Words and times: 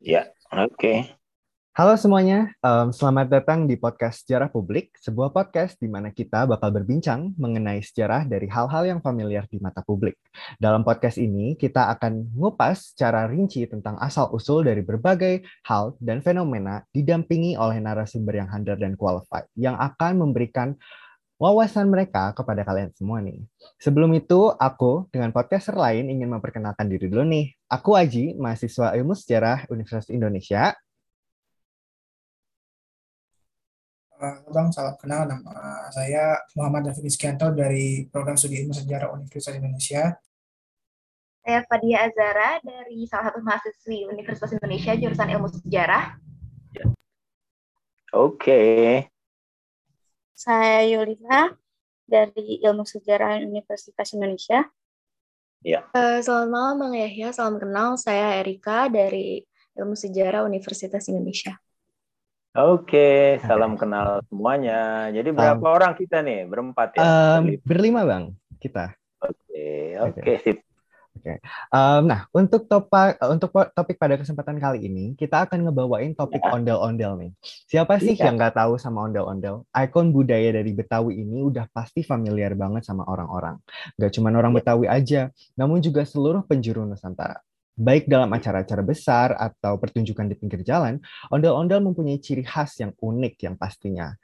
Ya, 0.00 0.32
oke. 0.48 0.80
Okay. 0.80 0.98
Halo 1.70 1.94
semuanya, 1.94 2.50
um, 2.66 2.90
selamat 2.90 3.30
datang 3.30 3.68
di 3.68 3.78
podcast 3.78 4.26
Sejarah 4.26 4.50
Publik, 4.50 4.96
sebuah 4.98 5.30
podcast 5.30 5.78
di 5.78 5.86
mana 5.86 6.10
kita 6.10 6.42
bakal 6.48 6.74
berbincang 6.74 7.30
mengenai 7.38 7.78
sejarah 7.78 8.26
dari 8.26 8.50
hal-hal 8.50 8.90
yang 8.90 9.00
familiar 9.04 9.46
di 9.46 9.62
mata 9.62 9.84
publik. 9.84 10.18
Dalam 10.58 10.82
podcast 10.82 11.14
ini, 11.20 11.54
kita 11.54 11.92
akan 11.94 12.32
ngupas 12.34 12.96
secara 12.96 13.30
rinci 13.30 13.68
tentang 13.70 14.00
asal-usul 14.02 14.66
dari 14.66 14.82
berbagai 14.82 15.46
hal 15.68 15.94
dan 16.02 16.24
fenomena 16.24 16.82
didampingi 16.90 17.54
oleh 17.54 17.78
narasumber 17.78 18.40
yang 18.40 18.50
handal 18.50 18.74
dan 18.74 18.98
qualified, 18.98 19.46
yang 19.54 19.78
akan 19.78 20.26
memberikan 20.26 20.74
wawasan 21.40 21.88
mereka 21.88 22.36
kepada 22.36 22.60
kalian 22.60 22.92
semua 22.92 23.24
nih. 23.24 23.40
Sebelum 23.80 24.12
itu, 24.12 24.52
aku 24.60 25.08
dengan 25.08 25.32
podcaster 25.32 25.72
lain 25.72 26.12
ingin 26.12 26.28
memperkenalkan 26.28 26.84
diri 26.84 27.08
dulu 27.08 27.24
nih. 27.24 27.56
Aku 27.72 27.96
Aji, 27.96 28.36
mahasiswa 28.36 28.92
ilmu 28.92 29.16
sejarah 29.16 29.64
Universitas 29.72 30.12
Indonesia, 30.12 30.76
Bang, 34.20 34.68
salam 34.68 35.00
kenal. 35.00 35.24
Nama 35.24 35.88
saya 35.96 36.36
Muhammad 36.52 36.92
David 36.92 37.08
Iskianto 37.08 37.56
dari 37.56 38.04
Program 38.04 38.36
Studi 38.36 38.60
Ilmu 38.60 38.76
Sejarah 38.76 39.16
Universitas 39.16 39.56
Indonesia. 39.56 40.12
Saya 41.40 41.64
Fadia 41.64 42.04
Azara 42.04 42.60
dari 42.60 43.08
salah 43.08 43.32
satu 43.32 43.40
mahasiswi 43.40 44.12
Universitas 44.12 44.52
Indonesia 44.52 44.92
jurusan 44.92 45.24
Ilmu 45.24 45.48
Sejarah. 45.48 46.20
Oke. 48.12 48.44
Okay. 48.44 49.09
Saya 50.40 50.88
Yulina 50.88 51.52
dari 52.08 52.64
Ilmu 52.64 52.88
Sejarah 52.88 53.44
Universitas 53.44 54.08
Indonesia. 54.16 54.64
Ya. 55.60 55.84
Uh, 55.92 56.24
selamat 56.24 56.48
malam 56.48 56.74
Bang 56.80 56.94
Yahya, 56.96 57.28
salam 57.36 57.60
kenal. 57.60 58.00
Saya 58.00 58.40
Erika 58.40 58.88
dari 58.88 59.44
Ilmu 59.76 59.92
Sejarah 59.92 60.40
Universitas 60.48 61.12
Indonesia. 61.12 61.60
Oke, 62.56 63.36
salam 63.44 63.76
kenal 63.76 64.24
semuanya. 64.32 65.12
Jadi 65.12 65.28
berapa 65.28 65.60
um, 65.60 65.76
orang 65.76 65.92
kita 65.92 66.24
nih? 66.24 66.48
Berempat 66.48 66.96
ya? 66.96 67.04
Um, 67.04 67.60
berlima 67.60 68.08
bang, 68.08 68.32
kita. 68.64 68.96
Oke, 69.20 70.00
oke, 70.00 70.24
okay, 70.24 70.36
sip. 70.40 70.64
Oke. 71.10 71.36
Okay. 71.36 71.38
Um, 71.74 72.06
nah, 72.06 72.30
untuk 72.30 72.70
topik 72.70 73.18
untuk 73.26 73.50
topik 73.50 73.98
pada 73.98 74.14
kesempatan 74.14 74.62
kali 74.62 74.86
ini, 74.86 75.18
kita 75.18 75.42
akan 75.42 75.66
ngebawain 75.66 76.14
topik 76.14 76.38
ya. 76.38 76.54
ondel-ondel 76.54 77.12
nih. 77.18 77.30
Siapa 77.66 77.98
sih 77.98 78.14
ya. 78.14 78.30
yang 78.30 78.38
nggak 78.38 78.54
tahu 78.54 78.78
sama 78.78 79.10
ondel-ondel? 79.10 79.66
Ikon 79.74 80.14
budaya 80.14 80.54
dari 80.54 80.70
Betawi 80.70 81.18
ini 81.18 81.42
udah 81.42 81.66
pasti 81.74 82.06
familiar 82.06 82.54
banget 82.54 82.86
sama 82.86 83.02
orang-orang. 83.10 83.58
Gak 83.98 84.14
cuma 84.14 84.30
orang 84.30 84.54
ya. 84.54 84.56
Betawi 84.62 84.86
aja, 84.86 85.20
namun 85.58 85.82
juga 85.82 86.06
seluruh 86.06 86.46
penjuru 86.46 86.86
Nusantara. 86.86 87.42
Baik 87.80 88.06
dalam 88.06 88.28
acara-acara 88.30 88.82
besar 88.84 89.32
atau 89.34 89.80
pertunjukan 89.80 90.28
di 90.28 90.36
pinggir 90.36 90.60
jalan, 90.62 91.00
ondel-ondel 91.32 91.80
mempunyai 91.80 92.20
ciri 92.20 92.44
khas 92.44 92.76
yang 92.78 92.92
unik 93.00 93.34
yang 93.50 93.56
pastinya 93.56 94.14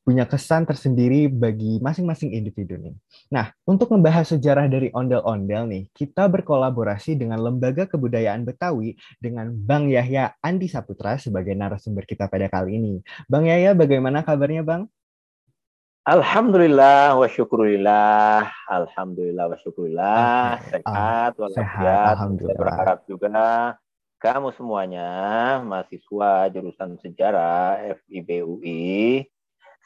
punya 0.00 0.24
kesan 0.24 0.64
tersendiri 0.64 1.28
bagi 1.28 1.78
masing-masing 1.78 2.32
individu 2.32 2.80
nih. 2.80 2.96
Nah, 3.28 3.52
untuk 3.68 3.92
membahas 3.92 4.32
sejarah 4.32 4.66
dari 4.66 4.88
ondel-ondel 4.90 5.68
nih, 5.68 5.84
kita 5.92 6.26
berkolaborasi 6.26 7.20
dengan 7.20 7.44
Lembaga 7.44 7.84
Kebudayaan 7.84 8.42
Betawi 8.48 8.96
dengan 9.20 9.52
Bang 9.52 9.92
Yahya 9.92 10.34
Andi 10.40 10.66
Saputra 10.66 11.20
sebagai 11.20 11.52
narasumber 11.52 12.08
kita 12.08 12.26
pada 12.26 12.48
kali 12.48 12.80
ini. 12.80 12.94
Bang 13.28 13.44
Yahya, 13.46 13.76
bagaimana 13.76 14.24
kabarnya 14.24 14.64
Bang? 14.64 14.88
Alhamdulillah 16.08 17.12
wa 17.14 17.28
syukurillah. 17.28 18.48
Alhamdulillah 18.72 19.44
wa 19.52 19.56
syukurillah. 19.60 20.58
Sehat 20.72 21.36
walafiat. 21.36 22.16
Alhamdulillah. 22.16 22.56
Berharap 22.56 22.98
juga 23.04 23.76
kamu 24.16 24.52
semuanya 24.56 25.08
mahasiswa 25.60 26.48
jurusan 26.52 26.96
sejarah 27.04 27.84
FIB 28.04 28.48
UI 28.48 29.28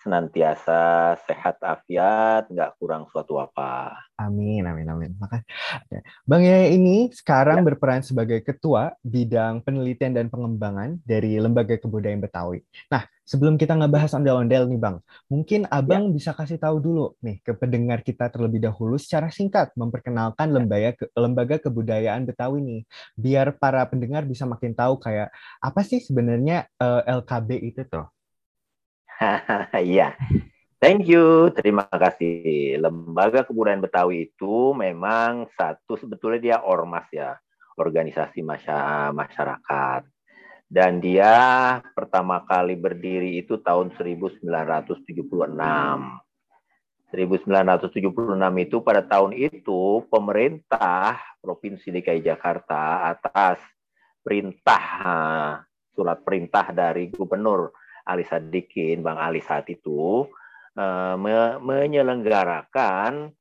senantiasa 0.04 1.16
sehat 1.24 1.56
afiat, 1.64 2.52
nggak 2.52 2.76
kurang 2.76 3.08
suatu 3.08 3.40
apa. 3.40 3.96
Amin, 4.20 4.62
amin, 4.68 4.86
amin. 4.86 5.10
Makasih. 5.16 5.48
Bang 6.28 6.44
Yaya 6.44 6.70
ini 6.70 7.08
sekarang 7.10 7.64
ya. 7.64 7.72
berperan 7.72 8.04
sebagai 8.04 8.44
ketua 8.44 8.92
bidang 9.00 9.64
penelitian 9.64 10.12
dan 10.12 10.28
pengembangan 10.28 11.00
dari 11.02 11.40
Lembaga 11.40 11.80
Kebudayaan 11.80 12.20
Betawi. 12.20 12.60
Nah, 12.92 13.08
sebelum 13.24 13.56
kita 13.56 13.74
ngebahas 13.74 14.12
ondel-ondel 14.14 14.68
nih 14.68 14.78
Bang, 14.78 15.00
mungkin 15.26 15.64
Abang 15.72 16.12
ya. 16.12 16.20
bisa 16.20 16.30
kasih 16.36 16.60
tahu 16.60 16.78
dulu 16.78 17.16
nih 17.24 17.40
ke 17.40 17.56
pendengar 17.56 18.04
kita 18.04 18.28
terlebih 18.28 18.60
dahulu 18.62 19.00
secara 19.00 19.32
singkat 19.32 19.72
memperkenalkan 19.74 20.52
ya. 20.52 20.54
lembaga 20.60 20.90
lembaga 21.16 21.56
kebudayaan 21.58 22.28
Betawi 22.28 22.60
nih, 22.60 22.80
biar 23.16 23.56
para 23.56 23.82
pendengar 23.88 24.28
bisa 24.28 24.44
makin 24.44 24.76
tahu 24.76 25.00
kayak 25.00 25.32
apa 25.58 25.80
sih 25.80 25.98
sebenarnya 25.98 26.68
uh, 26.78 27.02
eh, 27.02 27.18
LKB 27.18 27.48
itu 27.72 27.82
tuh. 27.88 28.04
Iya. 29.94 30.14
Thank 30.82 31.08
you, 31.08 31.48
terima 31.56 31.88
kasih. 31.88 32.76
Lembaga 32.76 33.40
Kebudayaan 33.48 33.80
Betawi 33.80 34.28
itu 34.28 34.76
memang 34.76 35.48
satu 35.56 35.96
sebetulnya 35.96 36.40
dia 36.40 36.56
ormas 36.60 37.08
ya, 37.08 37.40
organisasi 37.80 38.44
masyarakat. 38.44 40.02
Dan 40.68 41.00
dia 41.00 41.32
pertama 41.96 42.44
kali 42.44 42.76
berdiri 42.76 43.40
itu 43.40 43.56
tahun 43.64 43.96
1976. 43.96 45.16
1976 47.14 48.66
itu 48.66 48.76
pada 48.82 49.00
tahun 49.06 49.32
itu 49.38 50.02
pemerintah 50.10 51.16
Provinsi 51.38 51.94
DKI 51.94 52.26
Jakarta 52.26 53.08
atas 53.14 53.62
perintah 54.20 54.84
surat 55.94 56.18
perintah 56.26 56.74
dari 56.74 57.08
Gubernur 57.08 57.70
Ali 58.04 58.24
Sadikin, 58.28 59.00
Bang 59.00 59.16
Ali 59.16 59.40
saat 59.40 59.64
itu 59.72 60.28
uh, 60.76 61.14
me 61.16 61.58
menyelenggarakan 61.58 63.32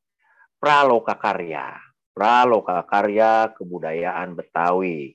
Praloka 0.58 1.20
Karya, 1.20 1.76
Praloka 2.16 2.80
Karya 2.88 3.52
Kebudayaan 3.52 4.32
Betawi. 4.40 5.12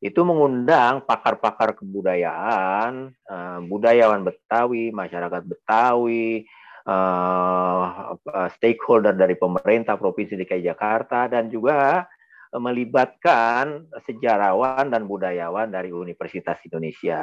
Itu 0.00 0.24
mengundang 0.24 1.04
pakar-pakar 1.04 1.76
kebudayaan, 1.76 3.12
uh, 3.28 3.58
budayawan 3.66 4.24
Betawi, 4.24 4.88
masyarakat 4.94 5.42
Betawi, 5.44 6.48
uh, 6.88 8.16
stakeholder 8.56 9.12
dari 9.12 9.36
pemerintah 9.36 10.00
Provinsi 10.00 10.40
DKI 10.40 10.72
Jakarta, 10.72 11.28
dan 11.28 11.52
juga 11.52 12.08
melibatkan 12.50 13.86
sejarawan 14.02 14.90
dan 14.90 15.06
budayawan 15.06 15.70
dari 15.70 15.94
Universitas 15.94 16.58
Indonesia. 16.66 17.22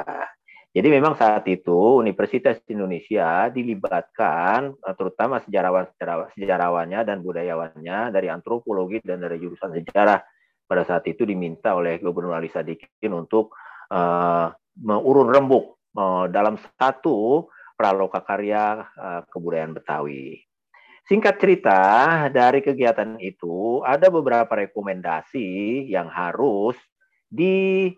Jadi 0.68 0.88
memang 0.92 1.16
saat 1.16 1.48
itu 1.48 1.98
Universitas 1.98 2.60
Indonesia 2.68 3.48
dilibatkan 3.48 4.76
eh, 4.76 4.94
terutama 4.94 5.40
sejarawan 5.40 5.88
sejarawannya 6.36 7.00
dan 7.08 7.24
budayawannya 7.24 8.12
dari 8.12 8.28
antropologi 8.28 9.00
dan 9.00 9.24
dari 9.24 9.40
jurusan 9.40 9.72
sejarah 9.72 10.20
pada 10.68 10.84
saat 10.84 11.08
itu 11.08 11.24
diminta 11.24 11.72
oleh 11.72 11.96
Gubernur 11.96 12.36
Ali 12.36 12.52
Sadikin 12.52 13.16
untuk 13.16 13.56
uh, 13.88 14.52
mengurun 14.84 15.32
rembuk 15.32 15.80
uh, 15.96 16.28
dalam 16.28 16.60
satu 16.76 17.48
praloka 17.72 18.20
karya 18.20 18.84
uh, 18.84 19.24
kebudayaan 19.32 19.72
Betawi. 19.72 20.44
Singkat 21.08 21.40
cerita, 21.40 21.80
dari 22.28 22.60
kegiatan 22.60 23.16
itu 23.16 23.80
ada 23.80 24.12
beberapa 24.12 24.60
rekomendasi 24.60 25.88
yang 25.88 26.12
harus 26.12 26.76
di 27.24 27.88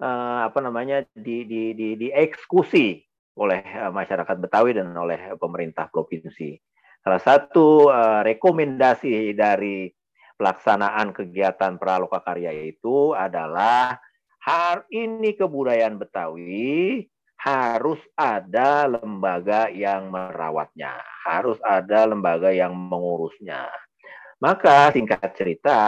uh, 0.00 0.48
apa 0.48 0.58
namanya 0.60 1.04
di, 1.12 1.44
di, 1.44 1.72
di, 1.72 1.96
dieksekusi 1.96 3.00
oleh 3.36 3.60
uh, 3.80 3.92
masyarakat 3.92 4.36
Betawi 4.40 4.76
dan 4.76 4.92
oleh 4.96 5.36
pemerintah 5.36 5.88
provinsi. 5.88 6.56
Salah 7.00 7.22
satu 7.22 7.86
uh, 7.92 8.20
rekomendasi 8.26 9.36
dari 9.36 9.88
pelaksanaan 10.36 11.16
kegiatan 11.16 11.80
Praloka 11.80 12.20
Karya 12.20 12.52
itu 12.52 13.16
adalah 13.16 13.96
hari 14.42 15.08
ini 15.08 15.32
kebudayaan 15.32 15.96
Betawi 15.96 17.06
harus 17.36 18.00
ada 18.18 18.88
lembaga 18.90 19.70
yang 19.70 20.10
merawatnya, 20.10 20.98
harus 21.24 21.60
ada 21.62 22.08
lembaga 22.08 22.50
yang 22.50 22.74
mengurusnya. 22.74 23.68
Maka 24.42 24.92
singkat 24.92 25.32
cerita, 25.36 25.78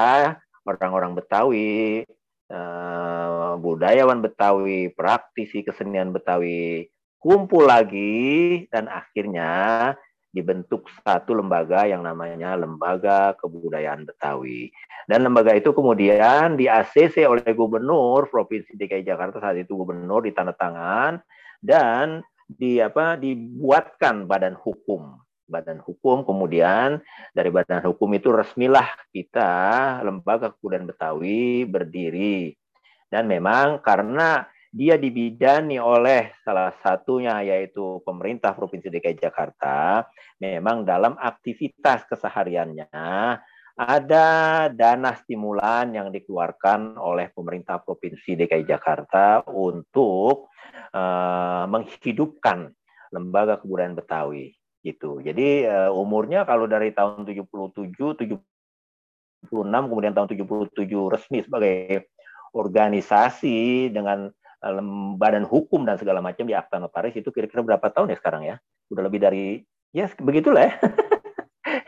orang-orang 0.64 1.18
Betawi 1.18 2.04
uh, 2.52 3.56
budayawan 3.60 4.20
Betawi, 4.24 4.92
praktisi 4.92 5.64
kesenian 5.64 6.12
Betawi 6.12 6.88
kumpul 7.18 7.66
lagi 7.66 8.64
dan 8.70 8.86
akhirnya 8.86 9.92
dibentuk 10.28 10.86
satu 11.02 11.34
lembaga 11.34 11.88
yang 11.88 12.04
namanya 12.04 12.54
Lembaga 12.54 13.34
Kebudayaan 13.40 14.06
Betawi. 14.06 14.70
Dan 15.08 15.24
lembaga 15.24 15.56
itu 15.56 15.72
kemudian 15.72 16.54
di 16.54 16.68
ACC 16.68 17.24
oleh 17.24 17.48
Gubernur 17.56 18.28
Provinsi 18.28 18.76
DKI 18.76 19.02
Jakarta 19.08 19.40
saat 19.40 19.56
itu 19.56 19.72
Gubernur 19.74 20.22
di 20.22 20.36
tanda 20.36 20.52
tangan 20.52 21.18
dan 21.58 22.20
di 22.48 22.80
apa 22.80 23.16
dibuatkan 23.16 24.24
badan 24.24 24.56
hukum 24.56 25.20
badan 25.48 25.80
hukum 25.80 26.22
kemudian 26.22 27.00
dari 27.32 27.48
badan 27.48 27.82
hukum 27.88 28.12
itu 28.14 28.28
resmilah 28.30 28.86
kita 29.10 29.98
lembaga 30.04 30.52
kebudayaan 30.54 30.86
Betawi 30.92 31.64
berdiri. 31.64 32.54
Dan 33.08 33.24
memang 33.24 33.80
karena 33.80 34.44
dia 34.68 35.00
dibidani 35.00 35.80
oleh 35.80 36.36
salah 36.44 36.76
satunya 36.84 37.40
yaitu 37.40 38.04
pemerintah 38.04 38.52
Provinsi 38.52 38.92
DKI 38.92 39.16
Jakarta, 39.16 40.04
memang 40.36 40.84
dalam 40.84 41.16
aktivitas 41.16 42.04
kesehariannya 42.04 42.92
ada 43.78 44.28
dana 44.74 45.14
stimulan 45.14 45.94
yang 45.94 46.12
dikeluarkan 46.12 47.00
oleh 47.00 47.32
pemerintah 47.32 47.80
Provinsi 47.80 48.36
DKI 48.36 48.66
Jakarta 48.68 49.46
untuk 49.48 50.52
uh, 50.92 51.64
menghidupkan 51.70 52.68
lembaga 53.14 53.56
kebudayaan 53.56 53.96
Betawi 53.96 54.58
gitu. 54.88 55.20
Jadi 55.20 55.68
uh, 55.68 55.92
umurnya 55.92 56.48
kalau 56.48 56.64
dari 56.64 56.90
tahun 56.96 57.28
77 57.28 57.92
76 59.52 59.52
kemudian 59.62 60.16
tahun 60.16 60.28
77 60.32 60.88
resmi 60.88 61.38
sebagai 61.44 62.08
organisasi 62.56 63.92
dengan 63.92 64.32
uh, 64.64 64.82
badan 65.20 65.44
hukum 65.44 65.84
dan 65.84 66.00
segala 66.00 66.24
macam 66.24 66.48
di 66.48 66.56
akta 66.56 66.80
notaris 66.80 67.14
itu 67.14 67.28
kira-kira 67.28 67.60
berapa 67.60 67.86
tahun 67.92 68.12
ya 68.12 68.16
sekarang 68.18 68.42
ya? 68.48 68.56
Udah 68.88 69.02
lebih 69.04 69.20
dari 69.20 69.62
ya 69.92 70.08
begitulah 70.16 70.72
ya. 70.72 70.74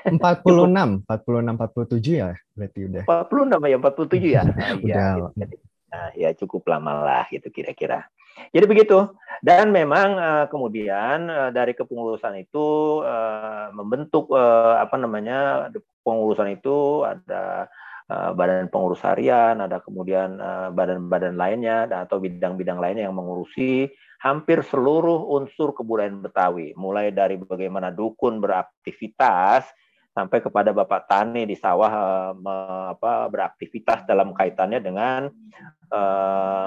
46, 0.05 1.08
46, 1.08 1.08
47 1.08 2.20
ya 2.20 2.31
berarti 2.56 2.81
udah. 2.88 3.02
46 3.08 3.73
ya, 3.73 3.76
47 3.81 4.35
ya. 4.35 4.43
Nah, 4.44 4.70
udah. 4.85 5.08
Ya, 5.37 5.47
nah, 5.91 6.15
ya 6.15 6.31
cukup 6.33 6.65
lama 6.71 7.03
lah 7.03 7.25
gitu 7.29 7.51
kira-kira. 7.51 8.07
Jadi 8.55 8.65
begitu. 8.65 9.11
Dan 9.41 9.73
memang 9.73 10.17
uh, 10.21 10.47
kemudian 10.53 11.29
uh, 11.29 11.51
dari 11.53 11.73
kepengurusan 11.73 12.41
itu 12.41 13.01
uh, 13.05 13.73
membentuk 13.73 14.29
uh, 14.33 14.81
apa 14.81 14.97
namanya 15.01 15.69
pengurusan 16.05 16.57
itu 16.57 17.05
ada 17.05 17.69
badan 18.11 18.67
pengurus 18.67 19.07
harian, 19.07 19.63
ada 19.63 19.79
kemudian 19.79 20.35
badan-badan 20.75 21.39
lainnya 21.39 21.87
atau 21.87 22.19
bidang-bidang 22.19 22.83
lainnya 22.83 23.07
yang 23.07 23.15
mengurusi 23.15 23.87
hampir 24.19 24.67
seluruh 24.67 25.31
unsur 25.31 25.71
kebudayaan 25.71 26.19
Betawi, 26.19 26.75
mulai 26.75 27.15
dari 27.15 27.39
bagaimana 27.39 27.95
dukun 27.95 28.43
beraktivitas 28.43 29.71
sampai 30.21 30.45
kepada 30.45 30.77
Bapak 30.77 31.09
Tani 31.09 31.49
di 31.49 31.57
sawah 31.57 31.93
apa, 32.93 33.33
beraktivitas 33.33 34.05
dalam 34.05 34.37
kaitannya 34.37 34.85
dengan 34.85 35.33
uh, 35.89 36.67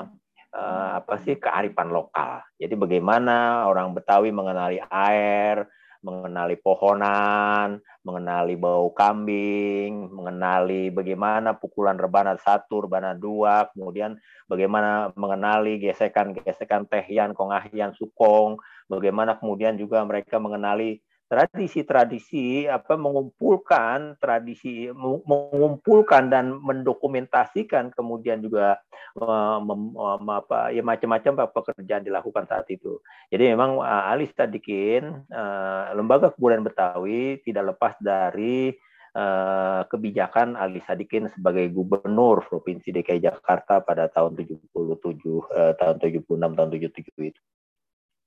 uh, 0.50 0.90
apa 0.98 1.14
sih 1.22 1.38
kearifan 1.38 1.94
lokal. 1.94 2.42
Jadi 2.58 2.74
bagaimana 2.74 3.70
orang 3.70 3.94
Betawi 3.94 4.34
mengenali 4.34 4.82
air, 4.90 5.70
mengenali 6.02 6.58
pohonan, 6.58 7.78
mengenali 8.02 8.58
bau 8.58 8.90
kambing, 8.92 10.10
mengenali 10.10 10.90
bagaimana 10.90 11.54
pukulan 11.54 11.96
rebana 11.96 12.34
satu, 12.42 12.90
rebana 12.90 13.14
dua, 13.14 13.70
kemudian 13.72 14.18
bagaimana 14.50 15.14
mengenali 15.14 15.78
gesekan-gesekan 15.78 16.90
tehian, 16.90 17.32
kongahian, 17.38 17.94
sukong, 17.94 18.58
bagaimana 18.90 19.38
kemudian 19.38 19.78
juga 19.78 20.02
mereka 20.04 20.42
mengenali 20.42 21.00
tradisi-tradisi 21.34 22.70
apa 22.70 22.94
mengumpulkan 22.94 24.22
tradisi 24.22 24.86
mengumpulkan 25.26 26.30
dan 26.30 26.62
mendokumentasikan 26.62 27.90
kemudian 27.90 28.38
juga 28.38 28.78
apa 29.18 30.70
ya 30.70 30.86
macam-macam 30.86 31.50
pekerjaan 31.50 32.06
dilakukan 32.06 32.46
saat 32.46 32.70
itu. 32.70 33.02
Jadi 33.34 33.50
memang 33.50 33.82
uh, 33.82 34.14
Ali 34.14 34.30
Sadikin 34.30 35.26
uh, 35.34 35.98
lembaga 35.98 36.30
kebudayaan 36.30 36.70
Betawi 36.70 37.42
tidak 37.42 37.74
lepas 37.74 37.98
dari 37.98 38.70
uh, 39.18 39.82
kebijakan 39.90 40.54
Ali 40.54 40.86
Sadikin 40.86 41.34
sebagai 41.34 41.66
gubernur 41.74 42.46
Provinsi 42.46 42.94
DKI 42.94 43.26
Jakarta 43.26 43.82
pada 43.82 44.06
tahun 44.06 44.38
77 44.38 44.70
uh, 44.70 45.74
tahun 45.82 45.98
76 45.98 46.30
tahun 46.30 46.70
77 46.70 47.34
itu. 47.34 47.42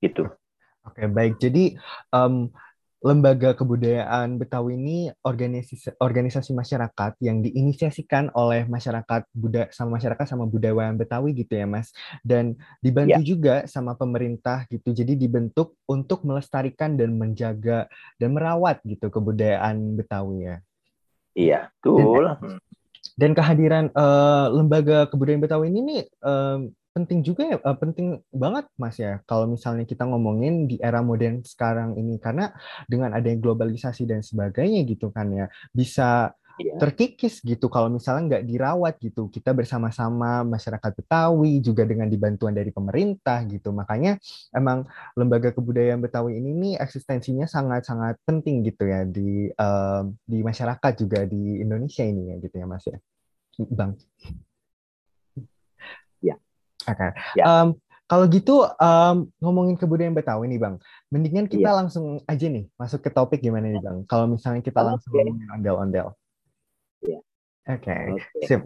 Gitu. 0.03 0.25
Oke, 0.87 1.03
baik. 1.11 1.43
Jadi 1.43 1.75
um, 2.15 2.51
lembaga 3.05 3.53
kebudayaan 3.53 4.41
Betawi 4.41 4.81
ini 4.81 4.99
organisasi 5.21 6.01
organisasi 6.01 6.57
masyarakat 6.57 7.13
yang 7.21 7.45
diinisiasikan 7.45 8.33
oleh 8.33 8.65
masyarakat 8.65 9.29
budaya 9.37 9.69
sama 9.69 10.01
masyarakat 10.01 10.27
sama 10.27 10.49
budayawan 10.49 10.97
Betawi 10.97 11.37
gitu 11.37 11.61
ya 11.61 11.69
Mas. 11.69 11.93
Dan 12.25 12.57
dibantu 12.81 13.21
ya. 13.21 13.27
juga 13.27 13.55
sama 13.69 13.93
pemerintah 13.95 14.65
gitu. 14.73 14.97
Jadi 14.97 15.15
dibentuk 15.19 15.77
untuk 15.85 16.25
melestarikan 16.25 16.97
dan 16.97 17.15
menjaga 17.15 17.87
dan 18.17 18.33
merawat 18.33 18.81
gitu 18.89 19.13
kebudayaan 19.13 19.97
Betawi 19.97 20.49
ya. 20.49 20.57
Iya 21.37 21.61
betul. 21.85 22.25
dan, 22.25 22.57
dan 23.21 23.31
kehadiran 23.37 23.85
uh, 23.93 24.49
lembaga 24.49 25.05
kebudayaan 25.13 25.45
Betawi 25.45 25.69
ini 25.69 25.81
nih 25.85 26.03
um, 26.25 26.73
penting 26.97 27.21
juga 27.21 27.45
ya 27.45 27.57
uh, 27.61 27.77
penting 27.77 28.25
banget 28.33 28.65
mas 28.81 28.97
ya 28.97 29.21
kalau 29.29 29.45
misalnya 29.45 29.85
kita 29.85 30.09
ngomongin 30.09 30.65
di 30.65 30.81
era 30.81 31.05
modern 31.05 31.45
sekarang 31.45 32.01
ini. 32.01 32.17
Karena 32.17 32.49
dengan 32.89 33.13
adanya 33.13 33.37
globalisasi 33.45 34.09
dan 34.09 34.25
sebagainya 34.25 34.89
gitu 34.89 35.13
kan 35.13 35.29
ya 35.29 35.47
bisa 35.77 36.33
yeah. 36.57 36.81
terkikis 36.81 37.45
gitu 37.45 37.69
kalau 37.69 37.93
misalnya 37.93 38.41
nggak 38.41 38.45
dirawat 38.49 38.95
gitu. 39.05 39.29
Kita 39.29 39.53
bersama-sama 39.53 40.41
masyarakat 40.49 40.91
Betawi 40.97 41.61
juga 41.61 41.85
dengan 41.85 42.09
dibantuan 42.09 42.57
dari 42.57 42.73
pemerintah 42.73 43.45
gitu. 43.45 43.77
Makanya 43.77 44.17
emang 44.57 44.89
lembaga 45.13 45.53
kebudayaan 45.53 46.01
Betawi 46.01 46.41
ini 46.41 46.57
nih 46.57 46.75
eksistensinya 46.81 47.45
sangat-sangat 47.45 48.17
penting 48.25 48.65
gitu 48.65 48.89
ya 48.89 49.05
di 49.05 49.53
uh, 49.53 50.09
di 50.25 50.41
masyarakat 50.41 50.93
juga 50.97 51.29
di 51.29 51.61
Indonesia 51.61 52.09
ini 52.09 52.33
ya 52.33 52.37
gitu 52.41 52.57
ya 52.57 52.65
mas 52.65 52.89
ya. 52.89 52.97
Bang 53.69 54.01
Oke. 56.87 56.97
Okay. 56.97 57.11
Ya. 57.39 57.45
Um, 57.45 57.69
kalau 58.07 58.31
gitu 58.31 58.63
um, 58.63 59.17
ngomongin 59.43 59.75
kebudayaan 59.75 60.15
Betawi 60.15 60.47
nih 60.47 60.63
bang, 60.63 60.79
mendingan 61.11 61.51
kita 61.51 61.75
yeah. 61.75 61.79
langsung 61.83 62.23
aja 62.31 62.47
nih 62.47 62.71
masuk 62.79 63.03
ke 63.03 63.11
topik 63.11 63.43
gimana 63.43 63.67
nih 63.67 63.83
bang? 63.83 64.07
Kalau 64.07 64.31
misalnya 64.31 64.63
kita 64.63 64.79
okay. 64.79 64.89
langsung 64.95 65.11
ngomongin 65.11 65.49
ondel-ondel. 65.51 66.09
Yeah. 67.03 67.23
Oke, 67.67 67.91
okay. 67.91 68.03
okay. 68.15 68.47
sip. 68.47 68.63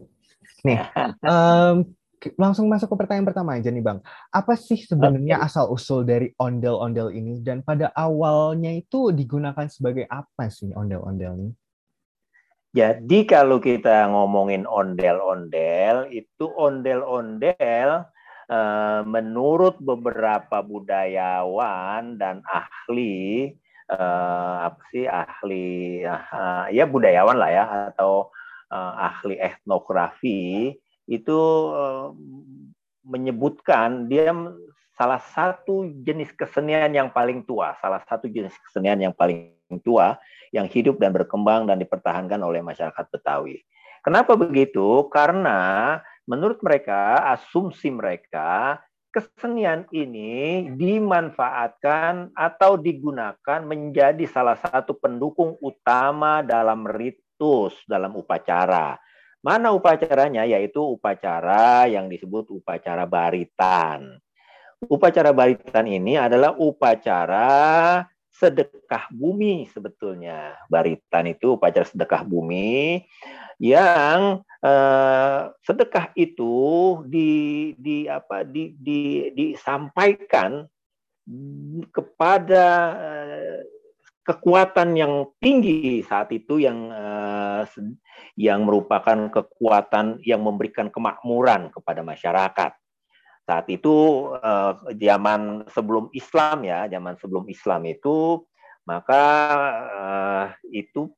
Nih, 0.60 0.84
um, 1.32 1.88
langsung 2.36 2.68
masuk 2.68 2.92
ke 2.92 2.96
pertanyaan 3.00 3.32
pertama 3.32 3.56
aja 3.56 3.72
nih 3.72 3.80
bang. 3.80 4.04
Apa 4.28 4.60
sih 4.60 4.76
sebenarnya 4.76 5.40
okay. 5.40 5.46
asal 5.48 5.72
usul 5.72 6.04
dari 6.04 6.36
ondel-ondel 6.36 7.08
ini 7.08 7.40
dan 7.40 7.64
pada 7.64 7.88
awalnya 7.96 8.76
itu 8.76 9.08
digunakan 9.08 9.64
sebagai 9.72 10.04
apa 10.04 10.52
sih 10.52 10.68
ondel-ondel 10.76 11.32
ini? 11.40 11.50
Jadi 12.70 13.26
kalau 13.26 13.58
kita 13.58 14.06
ngomongin 14.14 14.62
ondel-ondel, 14.62 16.06
itu 16.14 16.46
ondel-ondel 16.54 18.06
eh, 18.46 19.00
menurut 19.02 19.74
beberapa 19.82 20.62
budayawan 20.62 22.14
dan 22.14 22.46
ahli 22.46 23.50
eh, 23.90 24.56
apa 24.70 24.82
sih 24.94 25.10
ahli 25.10 26.06
uh, 26.06 26.70
ya 26.70 26.86
budayawan 26.86 27.34
lah 27.34 27.50
ya 27.50 27.64
atau 27.90 28.30
uh, 28.70 28.92
ahli 29.02 29.34
etnografi 29.34 30.70
itu 31.10 31.40
menyebutkan 33.02 34.06
dia 34.06 34.30
salah 34.94 35.18
satu 35.34 35.90
jenis 36.06 36.30
kesenian 36.38 36.94
yang 36.94 37.10
paling 37.10 37.42
tua, 37.42 37.74
salah 37.82 37.98
satu 38.06 38.30
jenis 38.30 38.54
kesenian 38.62 39.10
yang 39.10 39.14
paling 39.16 39.50
tua 39.78 40.18
yang 40.50 40.66
hidup 40.66 40.98
dan 40.98 41.14
berkembang 41.14 41.70
dan 41.70 41.78
dipertahankan 41.78 42.42
oleh 42.42 42.58
masyarakat 42.58 43.06
Betawi. 43.14 43.62
Kenapa 44.02 44.34
begitu? 44.34 45.06
Karena 45.12 45.94
menurut 46.26 46.58
mereka, 46.66 47.22
asumsi 47.30 47.92
mereka, 47.94 48.80
kesenian 49.10 49.86
ini 49.94 50.70
dimanfaatkan 50.74 52.34
atau 52.34 52.78
digunakan 52.78 53.60
menjadi 53.62 54.24
salah 54.26 54.58
satu 54.58 54.96
pendukung 54.96 55.58
utama 55.60 56.40
dalam 56.40 56.86
ritus, 56.86 57.76
dalam 57.86 58.16
upacara. 58.16 58.96
Mana 59.40 59.72
upacaranya? 59.72 60.44
Yaitu 60.44 60.80
upacara 60.80 61.88
yang 61.90 62.08
disebut 62.08 62.48
upacara 62.52 63.04
baritan. 63.04 64.20
Upacara 64.80 65.36
baritan 65.36 65.84
ini 65.84 66.16
adalah 66.16 66.56
upacara 66.56 68.00
sedekah 68.40 69.12
bumi 69.12 69.68
sebetulnya. 69.68 70.56
Baritan 70.72 71.28
itu 71.28 71.60
upacara 71.60 71.84
sedekah 71.84 72.24
bumi 72.24 73.04
yang 73.60 74.40
eh, 74.64 75.40
sedekah 75.60 76.16
itu 76.16 76.56
di 77.04 77.30
di 77.76 78.08
apa 78.08 78.40
di, 78.48 78.72
di 78.80 79.28
disampaikan 79.36 80.64
kepada 81.92 82.66
eh, 82.96 83.60
kekuatan 84.24 84.96
yang 84.96 85.28
tinggi 85.36 86.00
saat 86.00 86.32
itu 86.32 86.64
yang 86.64 86.88
eh, 86.88 87.62
yang 88.40 88.64
merupakan 88.64 89.28
kekuatan 89.28 90.24
yang 90.24 90.40
memberikan 90.40 90.88
kemakmuran 90.88 91.68
kepada 91.68 92.00
masyarakat 92.00 92.79
saat 93.48 93.66
itu 93.72 94.28
uh, 94.36 94.78
zaman 94.94 95.66
sebelum 95.72 96.12
Islam 96.14 96.62
ya, 96.62 96.86
zaman 96.86 97.18
sebelum 97.18 97.44
Islam 97.50 97.82
itu 97.88 98.44
maka 98.88 99.24
uh, 99.90 100.46
itu 100.70 101.10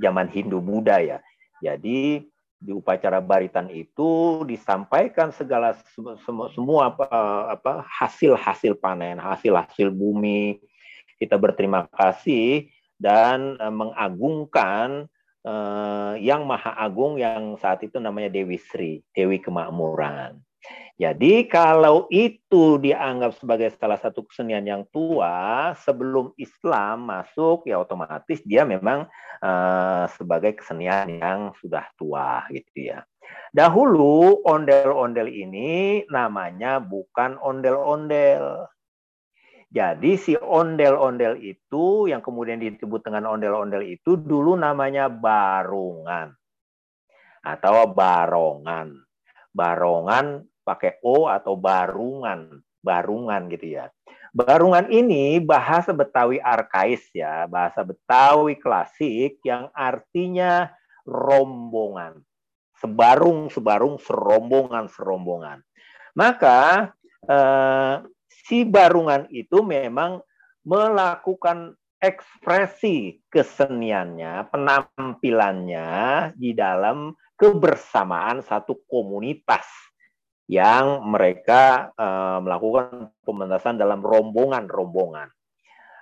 zaman 0.00 0.28
Hindu 0.32 0.64
Buddha 0.64 1.00
ya. 1.00 1.18
Jadi 1.60 2.24
di 2.58 2.70
upacara 2.74 3.22
baritan 3.22 3.70
itu 3.70 4.42
disampaikan 4.48 5.30
segala 5.30 5.78
semua, 6.24 6.50
semua 6.50 6.80
apa, 6.90 7.06
apa 7.54 7.72
hasil-hasil 7.86 8.80
panen, 8.80 9.20
hasil-hasil 9.20 9.92
bumi. 9.92 10.58
Kita 11.20 11.36
berterima 11.36 11.86
kasih 11.92 12.70
dan 12.96 13.60
mengagungkan 13.60 15.06
yang 16.18 16.44
maha 16.48 16.74
agung 16.76 17.16
yang 17.20 17.56
saat 17.60 17.84
itu 17.84 18.00
namanya 18.02 18.32
Dewi 18.32 18.58
Sri, 18.58 19.04
Dewi 19.12 19.38
Kemakmuran. 19.38 20.40
Jadi 20.98 21.46
kalau 21.46 22.10
itu 22.10 22.74
dianggap 22.82 23.38
sebagai 23.38 23.70
salah 23.78 24.02
satu 24.02 24.26
kesenian 24.26 24.66
yang 24.66 24.82
tua 24.90 25.70
sebelum 25.86 26.34
Islam 26.34 27.06
masuk 27.06 27.70
ya 27.70 27.78
otomatis 27.78 28.42
dia 28.42 28.66
memang 28.66 29.06
uh, 29.38 30.10
sebagai 30.18 30.58
kesenian 30.58 31.22
yang 31.22 31.54
sudah 31.62 31.86
tua 31.94 32.42
gitu 32.50 32.90
ya. 32.90 33.06
Dahulu 33.54 34.42
ondel-ondel 34.42 35.30
ini 35.30 36.02
namanya 36.10 36.82
bukan 36.82 37.38
ondel-ondel. 37.38 38.66
Jadi 39.70 40.18
si 40.18 40.34
ondel-ondel 40.34 41.38
itu 41.38 42.10
yang 42.10 42.26
kemudian 42.26 42.58
disebut 42.58 43.06
dengan 43.06 43.30
ondel-ondel 43.30 43.86
itu 43.86 44.18
dulu 44.18 44.58
namanya 44.58 45.06
barungan 45.06 46.34
atau 47.46 47.86
barongan. 47.86 48.98
Barongan 49.54 50.42
pakai 50.68 51.00
O 51.00 51.24
atau 51.32 51.56
barungan, 51.56 52.60
barungan 52.84 53.48
gitu 53.48 53.80
ya. 53.80 53.88
Barungan 54.36 54.92
ini 54.92 55.40
bahasa 55.40 55.96
Betawi 55.96 56.36
arkais 56.36 57.08
ya, 57.16 57.48
bahasa 57.48 57.80
Betawi 57.80 58.60
klasik 58.60 59.40
yang 59.40 59.72
artinya 59.72 60.68
rombongan. 61.08 62.20
Sebarung, 62.76 63.48
sebarung, 63.48 63.96
serombongan, 63.96 64.92
serombongan. 64.92 65.64
Maka 66.12 66.92
eh, 67.24 68.04
si 68.28 68.68
barungan 68.68 69.26
itu 69.32 69.64
memang 69.64 70.20
melakukan 70.68 71.72
ekspresi 71.98 73.18
keseniannya, 73.26 74.46
penampilannya 74.54 75.90
di 76.38 76.54
dalam 76.54 77.16
kebersamaan 77.34 78.44
satu 78.46 78.86
komunitas 78.86 79.66
yang 80.48 81.04
mereka 81.04 81.92
uh, 81.92 82.40
melakukan 82.40 83.12
pementasan 83.20 83.76
dalam 83.76 84.00
rombongan-rombongan. 84.00 85.28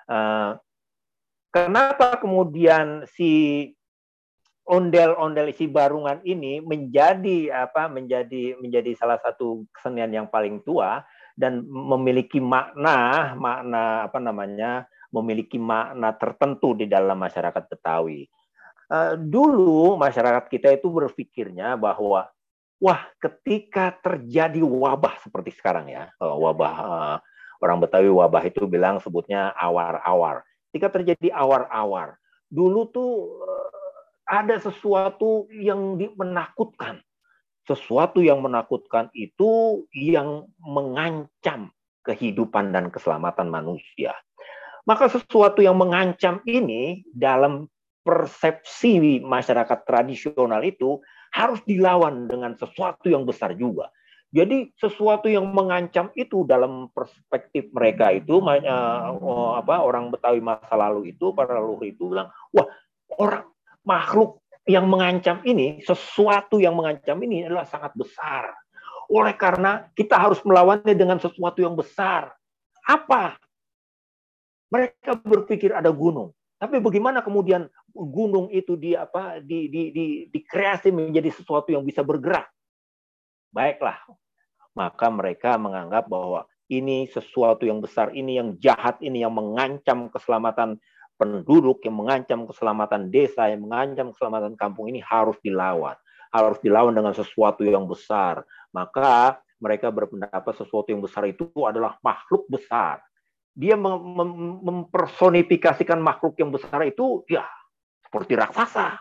Uh, 0.06 0.54
kenapa 1.50 2.22
kemudian 2.22 3.02
si 3.10 3.74
ondel-ondel 4.66 5.50
si 5.50 5.66
barungan 5.66 6.22
ini 6.22 6.62
menjadi 6.62 7.66
apa 7.66 7.90
menjadi 7.90 8.54
menjadi 8.62 8.94
salah 8.94 9.18
satu 9.18 9.66
kesenian 9.74 10.14
yang 10.14 10.26
paling 10.30 10.62
tua 10.62 11.02
dan 11.34 11.66
memiliki 11.66 12.38
makna 12.38 13.34
makna 13.34 14.06
apa 14.06 14.18
namanya 14.22 14.86
memiliki 15.10 15.58
makna 15.58 16.14
tertentu 16.14 16.74
di 16.74 16.86
dalam 16.86 17.18
masyarakat 17.18 17.66
Betawi. 17.66 18.26
Uh, 18.86 19.18
dulu 19.18 19.98
masyarakat 19.98 20.46
kita 20.46 20.70
itu 20.78 20.86
berpikirnya 20.86 21.74
bahwa 21.74 22.30
wah 22.80 23.08
ketika 23.20 23.96
terjadi 24.04 24.60
wabah 24.60 25.20
seperti 25.24 25.56
sekarang 25.56 25.88
ya, 25.88 26.12
eh, 26.12 26.36
wabah 26.36 26.74
uh, 26.76 27.16
orang 27.60 27.78
Betawi 27.80 28.12
wabah 28.12 28.42
itu 28.44 28.68
bilang 28.68 29.00
sebutnya 29.00 29.52
awar-awar. 29.56 30.44
Ketika 30.70 31.00
terjadi 31.00 31.32
awar-awar, 31.32 32.20
dulu 32.52 32.88
tuh 32.92 33.12
uh, 33.40 33.68
ada 34.28 34.60
sesuatu 34.60 35.48
yang 35.52 35.96
menakutkan. 35.96 37.00
Sesuatu 37.66 38.22
yang 38.22 38.38
menakutkan 38.46 39.10
itu 39.10 39.82
yang 39.90 40.46
mengancam 40.62 41.74
kehidupan 42.06 42.70
dan 42.70 42.94
keselamatan 42.94 43.50
manusia. 43.50 44.14
Maka 44.86 45.10
sesuatu 45.10 45.58
yang 45.58 45.74
mengancam 45.74 46.38
ini 46.46 47.02
dalam 47.10 47.66
persepsi 48.06 49.18
masyarakat 49.18 49.82
tradisional 49.82 50.62
itu 50.62 51.02
harus 51.34 51.60
dilawan 51.64 52.28
dengan 52.30 52.54
sesuatu 52.54 53.08
yang 53.08 53.24
besar 53.24 53.54
juga. 53.56 53.90
Jadi 54.34 54.74
sesuatu 54.76 55.30
yang 55.30 55.48
mengancam 55.48 56.10
itu 56.18 56.44
dalam 56.44 56.90
perspektif 56.92 57.70
mereka 57.72 58.10
itu 58.12 58.42
uh, 58.42 59.56
apa 59.56 59.80
orang 59.80 60.10
Betawi 60.12 60.42
masa 60.42 60.74
lalu 60.76 61.14
itu 61.14 61.32
para 61.32 61.56
leluhur 61.56 61.86
itu 61.86 62.10
bilang, 62.10 62.28
wah 62.52 62.66
orang 63.16 63.46
makhluk 63.86 64.42
yang 64.66 64.90
mengancam 64.90 65.40
ini, 65.46 65.78
sesuatu 65.86 66.58
yang 66.58 66.74
mengancam 66.74 67.16
ini 67.22 67.46
adalah 67.46 67.64
sangat 67.70 67.94
besar. 67.94 68.50
Oleh 69.06 69.38
karena 69.38 69.86
kita 69.94 70.18
harus 70.18 70.42
melawannya 70.42 70.92
dengan 70.98 71.22
sesuatu 71.22 71.62
yang 71.62 71.78
besar. 71.78 72.34
Apa? 72.82 73.38
Mereka 74.74 75.22
berpikir 75.22 75.70
ada 75.70 75.94
gunung. 75.94 76.34
Tapi 76.56 76.80
bagaimana 76.80 77.20
kemudian 77.20 77.68
gunung 77.92 78.48
itu 78.48 78.80
di 78.80 78.96
apa 78.96 79.44
di, 79.44 79.68
di, 79.68 79.92
di, 79.92 80.06
dikreasi 80.32 80.88
menjadi 80.88 81.28
sesuatu 81.28 81.68
yang 81.68 81.84
bisa 81.84 82.00
bergerak? 82.00 82.48
Baiklah, 83.52 84.00
maka 84.72 85.06
mereka 85.12 85.60
menganggap 85.60 86.08
bahwa 86.08 86.48
ini 86.72 87.06
sesuatu 87.12 87.68
yang 87.68 87.84
besar, 87.84 88.10
ini 88.16 88.40
yang 88.40 88.56
jahat, 88.56 88.96
ini 89.04 89.20
yang 89.20 89.36
mengancam 89.36 90.08
keselamatan 90.08 90.80
penduduk, 91.20 91.84
yang 91.84 91.96
mengancam 91.96 92.48
keselamatan 92.48 93.12
desa, 93.12 93.52
yang 93.52 93.64
mengancam 93.64 94.12
keselamatan 94.16 94.56
kampung 94.56 94.88
ini 94.88 95.00
harus 95.04 95.36
dilawan. 95.44 95.96
Harus 96.34 96.58
dilawan 96.60 96.92
dengan 96.92 97.14
sesuatu 97.14 97.64
yang 97.64 97.88
besar. 97.88 98.44
Maka 98.74 99.40
mereka 99.56 99.88
berpendapat 99.88 100.52
sesuatu 100.58 100.92
yang 100.92 101.00
besar 101.00 101.24
itu 101.24 101.48
adalah 101.64 101.96
makhluk 102.04 102.44
besar 102.50 103.00
dia 103.56 103.72
mem 103.72 103.96
mem 103.96 104.30
mempersonifikasikan 104.60 105.96
makhluk 105.96 106.36
yang 106.36 106.52
besar 106.52 106.84
itu 106.84 107.24
ya 107.24 107.48
seperti 108.04 108.36
raksasa. 108.36 109.00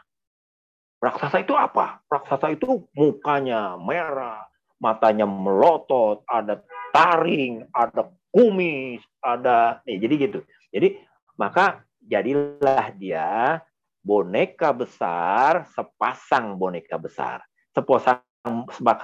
Raksasa 1.03 1.43
itu 1.43 1.53
apa? 1.53 1.99
Raksasa 2.07 2.55
itu 2.55 2.87
mukanya 2.95 3.75
merah, 3.75 4.47
matanya 4.79 5.27
melotot, 5.27 6.23
ada 6.23 6.63
taring, 6.95 7.67
ada 7.75 8.07
kumis, 8.31 9.03
ada 9.19 9.83
nih 9.83 9.99
jadi 9.99 10.13
gitu. 10.31 10.39
Jadi 10.71 11.03
maka 11.35 11.83
jadilah 11.99 12.95
dia 12.95 13.59
boneka 13.99 14.71
besar, 14.71 15.67
sepasang 15.75 16.55
boneka 16.55 16.95
besar. 16.95 17.43
Sepasang 17.75 18.23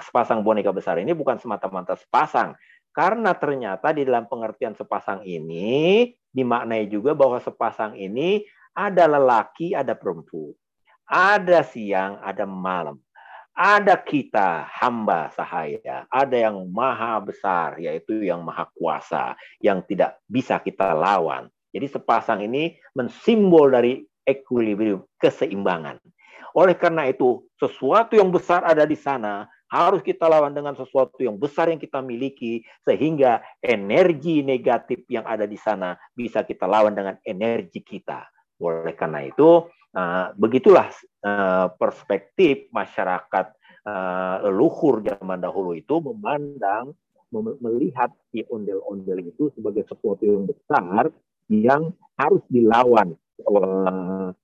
sepasang 0.00 0.40
boneka 0.40 0.72
besar 0.72 0.96
ini 0.96 1.12
bukan 1.12 1.36
semata-mata 1.36 1.98
sepasang, 1.98 2.56
karena 2.92 3.32
ternyata 3.32 3.90
di 3.96 4.04
dalam 4.04 4.28
pengertian 4.28 4.76
sepasang 4.76 5.24
ini 5.24 6.12
dimaknai 6.28 6.88
juga 6.92 7.16
bahwa 7.16 7.40
sepasang 7.40 7.96
ini 7.96 8.44
ada 8.76 9.08
lelaki, 9.08 9.72
ada 9.72 9.96
perempuan. 9.96 10.56
Ada 11.08 11.60
siang, 11.64 12.20
ada 12.24 12.48
malam. 12.48 12.96
Ada 13.52 14.00
kita 14.00 14.64
hamba 14.80 15.28
sahaya, 15.36 16.08
ada 16.08 16.36
yang 16.40 16.56
maha 16.72 17.20
besar, 17.20 17.76
yaitu 17.76 18.24
yang 18.24 18.40
maha 18.40 18.64
kuasa, 18.72 19.36
yang 19.60 19.84
tidak 19.84 20.16
bisa 20.24 20.56
kita 20.56 20.96
lawan. 20.96 21.52
Jadi 21.68 21.84
sepasang 21.92 22.40
ini 22.48 22.80
mensimbol 22.96 23.68
dari 23.68 24.00
equilibrium, 24.24 25.04
keseimbangan. 25.20 26.00
Oleh 26.56 26.76
karena 26.80 27.04
itu, 27.12 27.44
sesuatu 27.60 28.16
yang 28.16 28.32
besar 28.32 28.64
ada 28.64 28.88
di 28.88 28.96
sana, 28.96 29.44
harus 29.72 30.04
kita 30.04 30.28
lawan 30.28 30.52
dengan 30.52 30.76
sesuatu 30.76 31.16
yang 31.24 31.40
besar 31.40 31.72
yang 31.72 31.80
kita 31.80 32.04
miliki 32.04 32.60
sehingga 32.84 33.40
energi 33.64 34.44
negatif 34.44 35.08
yang 35.08 35.24
ada 35.24 35.48
di 35.48 35.56
sana 35.56 35.96
bisa 36.12 36.44
kita 36.44 36.68
lawan 36.68 36.92
dengan 36.92 37.16
energi 37.24 37.80
kita. 37.80 38.28
Oleh 38.60 38.92
karena 38.92 39.24
itu, 39.24 39.64
uh, 39.96 40.36
begitulah 40.36 40.92
uh, 41.24 41.72
perspektif 41.80 42.68
masyarakat 42.68 43.56
uh, 43.88 44.44
leluhur 44.44 45.00
zaman 45.00 45.40
dahulu 45.40 45.72
itu 45.72 46.04
memandang 46.04 46.92
melihat 47.64 48.12
si 48.28 48.44
ondel-ondel 48.44 49.24
itu 49.24 49.48
sebagai 49.56 49.88
sesuatu 49.88 50.20
yang 50.20 50.44
besar 50.44 51.08
yang 51.48 51.96
harus 52.20 52.44
dilawan 52.52 53.16
uh, 53.48 54.36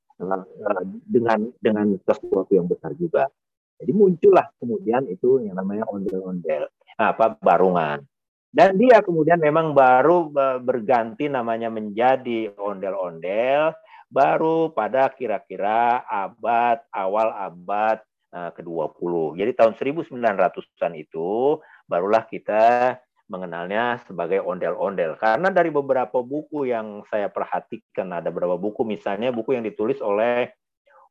dengan 1.04 1.52
dengan 1.61 1.87
sesuatu 2.00 2.49
yang 2.49 2.64
besar 2.64 2.97
juga. 2.97 3.28
Jadi 3.78 3.92
muncullah 3.94 4.47
kemudian 4.58 5.06
itu 5.06 5.42
yang 5.47 5.54
namanya 5.54 5.87
ondel-ondel, 5.87 6.66
apa 6.99 7.38
barungan. 7.38 8.02
Dan 8.49 8.75
dia 8.80 9.04
kemudian 9.04 9.38
memang 9.38 9.76
baru 9.76 10.32
berganti 10.58 11.30
namanya 11.30 11.70
menjadi 11.70 12.50
ondel-ondel 12.58 13.76
baru 14.08 14.73
pada 14.73 15.12
kira-kira 15.12 16.00
abad 16.08 16.80
awal 16.90 17.28
abad 17.37 18.00
uh, 18.32 18.50
ke-20. 18.56 19.37
Jadi 19.37 19.52
tahun 19.52 19.73
1900-an 19.76 20.92
itu 20.97 21.61
barulah 21.85 22.25
kita 22.25 22.97
mengenalnya 23.28 24.00
sebagai 24.08 24.40
ondel-ondel. 24.40 25.20
Karena 25.20 25.52
dari 25.52 25.68
beberapa 25.68 26.25
buku 26.25 26.73
yang 26.73 27.04
saya 27.12 27.28
perhatikan, 27.28 28.08
ada 28.16 28.32
beberapa 28.32 28.56
buku 28.56 28.82
misalnya 28.88 29.28
buku 29.28 29.54
yang 29.54 29.64
ditulis 29.64 30.00
oleh 30.00 30.49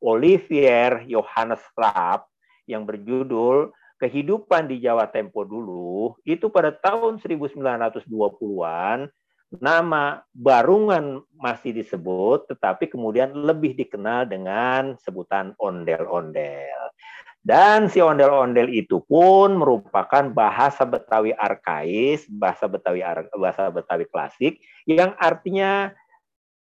Olivier 0.02 1.06
Johannes 1.06 1.62
Raab 1.78 2.26
yang 2.68 2.84
berjudul 2.84 3.72
Kehidupan 3.98 4.70
di 4.70 4.78
Jawa 4.78 5.10
Tempo 5.10 5.42
dulu 5.42 6.14
itu 6.22 6.46
pada 6.54 6.70
tahun 6.70 7.18
1920-an 7.18 9.10
nama 9.58 10.22
Barungan 10.30 11.26
masih 11.34 11.74
disebut 11.74 12.46
tetapi 12.46 12.86
kemudian 12.86 13.34
lebih 13.34 13.74
dikenal 13.74 14.30
dengan 14.30 14.94
sebutan 15.02 15.50
ondel-ondel. 15.58 16.94
Dan 17.42 17.90
si 17.90 17.98
ondel-ondel 17.98 18.70
itu 18.70 19.02
pun 19.02 19.58
merupakan 19.58 20.30
bahasa 20.30 20.86
Betawi 20.86 21.34
arkais, 21.34 22.22
bahasa 22.30 22.70
Betawi 22.70 23.02
bahasa 23.34 23.66
Betawi 23.66 24.06
klasik 24.06 24.62
yang 24.86 25.18
artinya 25.18 25.90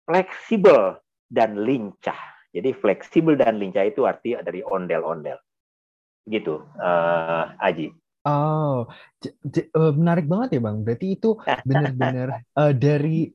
fleksibel 0.07 1.03
dan 1.27 1.67
lincah. 1.67 2.39
Jadi 2.55 2.71
fleksibel 2.79 3.35
dan 3.35 3.59
lincah 3.59 3.83
itu 3.83 4.07
arti 4.07 4.39
dari 4.39 4.63
ondel-ondel. 4.63 5.43
Gitu, 6.25 6.65
uh, 6.81 7.45
Aji. 7.61 7.93
Oh, 8.25 8.89
uh, 8.89 9.93
menarik 9.93 10.25
banget 10.25 10.57
ya 10.57 10.61
Bang. 10.65 10.81
Berarti 10.81 11.13
itu 11.13 11.37
benar-benar 11.69 12.41
uh, 12.57 12.73
dari 12.73 13.29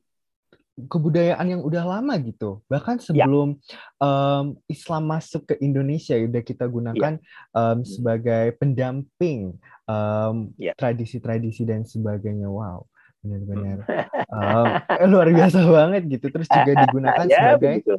kebudayaan 0.74 1.46
yang 1.46 1.62
udah 1.62 1.84
lama 1.86 2.14
gitu. 2.18 2.58
Bahkan 2.66 2.98
ya. 2.98 3.04
sebelum 3.06 3.54
ya. 3.54 3.78
um, 4.02 4.58
Islam 4.66 5.02
masuk 5.06 5.46
ke 5.46 5.54
Indonesia 5.62 6.18
udah 6.18 6.42
kita 6.42 6.64
gunakan 6.66 7.22
ya. 7.22 7.54
um, 7.54 7.86
sebagai 7.86 8.56
pendamping 8.58 9.54
um, 9.86 10.50
ya. 10.58 10.74
tradisi-tradisi 10.74 11.62
dan 11.62 11.86
sebagainya. 11.86 12.50
Wow, 12.50 12.90
benar-benar 13.22 13.86
um, 14.32 14.66
luar 15.12 15.28
biasa 15.30 15.58
banget 15.70 16.02
gitu. 16.18 16.26
Terus 16.34 16.48
juga 16.50 16.72
digunakan 16.82 17.26
ya, 17.30 17.36
sebagai 17.36 17.74
begitu 17.86 17.94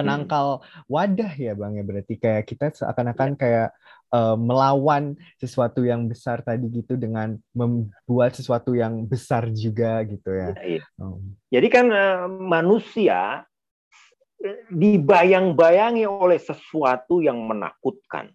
penangkal 0.00 0.46
wadah 0.88 1.32
ya 1.36 1.52
bang 1.54 1.78
ya 1.78 1.84
berarti 1.84 2.14
kayak 2.16 2.44
kita 2.48 2.72
seakan-akan 2.72 3.30
ya. 3.34 3.38
kayak 3.38 3.68
uh, 4.14 4.36
melawan 4.36 5.14
sesuatu 5.38 5.86
yang 5.86 6.10
besar 6.10 6.42
tadi 6.42 6.66
gitu 6.68 6.98
dengan 6.98 7.38
membuat 7.54 8.34
sesuatu 8.34 8.74
yang 8.74 9.06
besar 9.06 9.48
juga 9.54 10.02
gitu 10.04 10.30
ya. 10.34 10.50
ya, 10.58 10.82
ya. 10.82 10.84
Oh. 10.98 11.22
Jadi 11.50 11.68
kan 11.70 11.86
uh, 11.88 12.26
manusia 12.28 13.46
dibayang-bayangi 14.72 16.08
oleh 16.08 16.40
sesuatu 16.40 17.20
yang 17.20 17.38
menakutkan. 17.44 18.32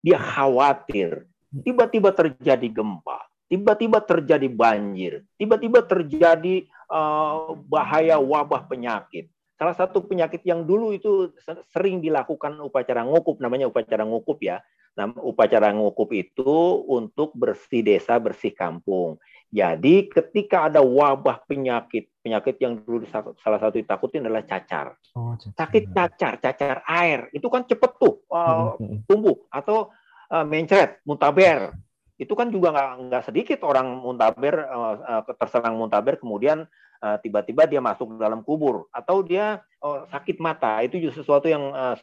Dia 0.00 0.16
khawatir. 0.20 1.28
Tiba-tiba 1.54 2.10
terjadi 2.10 2.66
gempa, 2.66 3.30
tiba-tiba 3.46 4.02
terjadi 4.02 4.50
banjir, 4.50 5.22
tiba-tiba 5.38 5.86
terjadi 5.86 6.66
uh, 6.90 7.54
bahaya 7.70 8.18
wabah 8.18 8.66
penyakit 8.66 9.30
Salah 9.54 9.76
satu 9.78 10.02
penyakit 10.02 10.42
yang 10.42 10.66
dulu 10.66 10.90
itu 10.90 11.30
sering 11.70 12.02
dilakukan 12.02 12.58
upacara 12.58 13.06
ngukup, 13.06 13.38
namanya 13.38 13.70
upacara 13.70 14.02
ngukup 14.02 14.42
ya. 14.42 14.58
Nah, 14.94 15.10
upacara 15.22 15.74
ngukup 15.74 16.10
itu 16.14 16.82
untuk 16.86 17.34
bersih 17.34 17.82
desa, 17.82 18.18
bersih 18.18 18.54
kampung. 18.54 19.18
Jadi 19.54 20.10
ketika 20.10 20.66
ada 20.66 20.82
wabah 20.82 21.46
penyakit, 21.46 22.10
penyakit 22.26 22.58
yang 22.58 22.82
dulu 22.82 23.06
salah 23.14 23.58
satu 23.62 23.78
ditakutin 23.78 24.26
adalah 24.26 24.42
cacar. 24.42 24.98
Oh, 25.14 25.38
cacar. 25.38 25.54
Sakit 25.54 25.84
cacar, 25.94 26.32
cacar 26.42 26.76
air. 26.90 27.30
Itu 27.30 27.46
kan 27.46 27.62
cepet 27.62 27.90
tuh 27.94 28.26
uh, 28.34 28.74
tumbuh. 29.06 29.38
Atau 29.54 29.94
uh, 30.34 30.46
mencret, 30.46 30.98
muntaber. 31.06 31.74
Itu 32.18 32.34
kan 32.34 32.50
juga 32.50 32.74
nggak 32.74 32.90
nggak 33.10 33.24
sedikit 33.30 33.62
orang 33.62 33.98
muntaber 34.02 34.66
uh, 34.66 35.22
terserang 35.38 35.78
muntaber 35.78 36.18
kemudian 36.18 36.66
Eh, 37.04 37.18
tiba-tiba 37.20 37.68
dia 37.68 37.84
masuk 37.84 38.16
dalam 38.16 38.40
kubur 38.40 38.88
atau 38.88 39.20
dia 39.20 39.60
oh, 39.84 40.08
sakit 40.08 40.40
mata. 40.40 40.80
Itu 40.80 40.96
juga 40.96 41.20
sesuatu 41.20 41.44
yang 41.52 41.68
uh, 41.68 42.00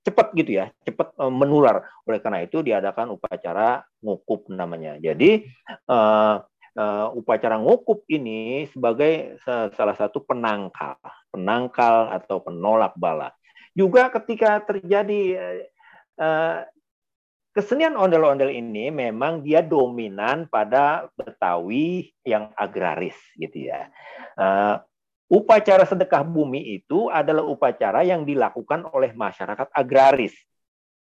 cepat 0.00 0.32
gitu 0.32 0.56
ya 0.56 0.72
cepat 0.88 1.12
uh, 1.20 1.28
menular. 1.28 1.84
Oleh 2.08 2.16
karena 2.16 2.40
itu 2.40 2.64
diadakan 2.64 3.12
upacara 3.12 3.84
ngukup 4.00 4.48
namanya. 4.48 4.96
Jadi 4.96 5.44
uh, 5.84 6.40
uh, 6.80 7.06
upacara 7.12 7.60
ngukup 7.60 8.08
ini 8.08 8.64
sebagai 8.72 9.36
salah 9.76 9.96
satu 10.00 10.24
penangkal 10.24 10.96
penangkal 11.28 12.08
atau 12.16 12.40
penolak 12.40 12.96
bala. 12.96 13.28
Juga 13.76 14.08
ketika 14.08 14.64
terjadi 14.64 15.20
uh, 16.16 16.64
Kesenian 17.58 17.98
ondel-ondel 17.98 18.54
ini 18.54 18.86
memang 18.86 19.42
dia 19.42 19.66
dominan 19.66 20.46
pada 20.46 21.10
Betawi 21.18 22.06
yang 22.22 22.54
agraris 22.54 23.18
gitu 23.34 23.66
ya. 23.66 23.90
Uh, 24.38 24.78
upacara 25.26 25.82
sedekah 25.82 26.22
bumi 26.22 26.78
itu 26.78 27.10
adalah 27.10 27.42
upacara 27.42 28.06
yang 28.06 28.22
dilakukan 28.22 28.86
oleh 28.94 29.10
masyarakat 29.10 29.74
agraris. 29.74 30.38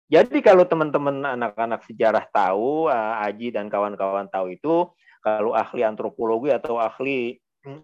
Jadi 0.07 0.39
kalau 0.39 0.63
teman-teman 0.63 1.27
anak-anak 1.27 1.83
sejarah 1.91 2.31
tahu, 2.31 2.87
uh, 2.87 3.19
Aji 3.27 3.51
dan 3.51 3.67
kawan-kawan 3.67 4.31
tahu 4.31 4.55
itu, 4.55 4.95
kalau 5.19 5.59
ahli 5.59 5.83
antropologi 5.83 6.55
atau 6.55 6.79
ahli 6.79 7.35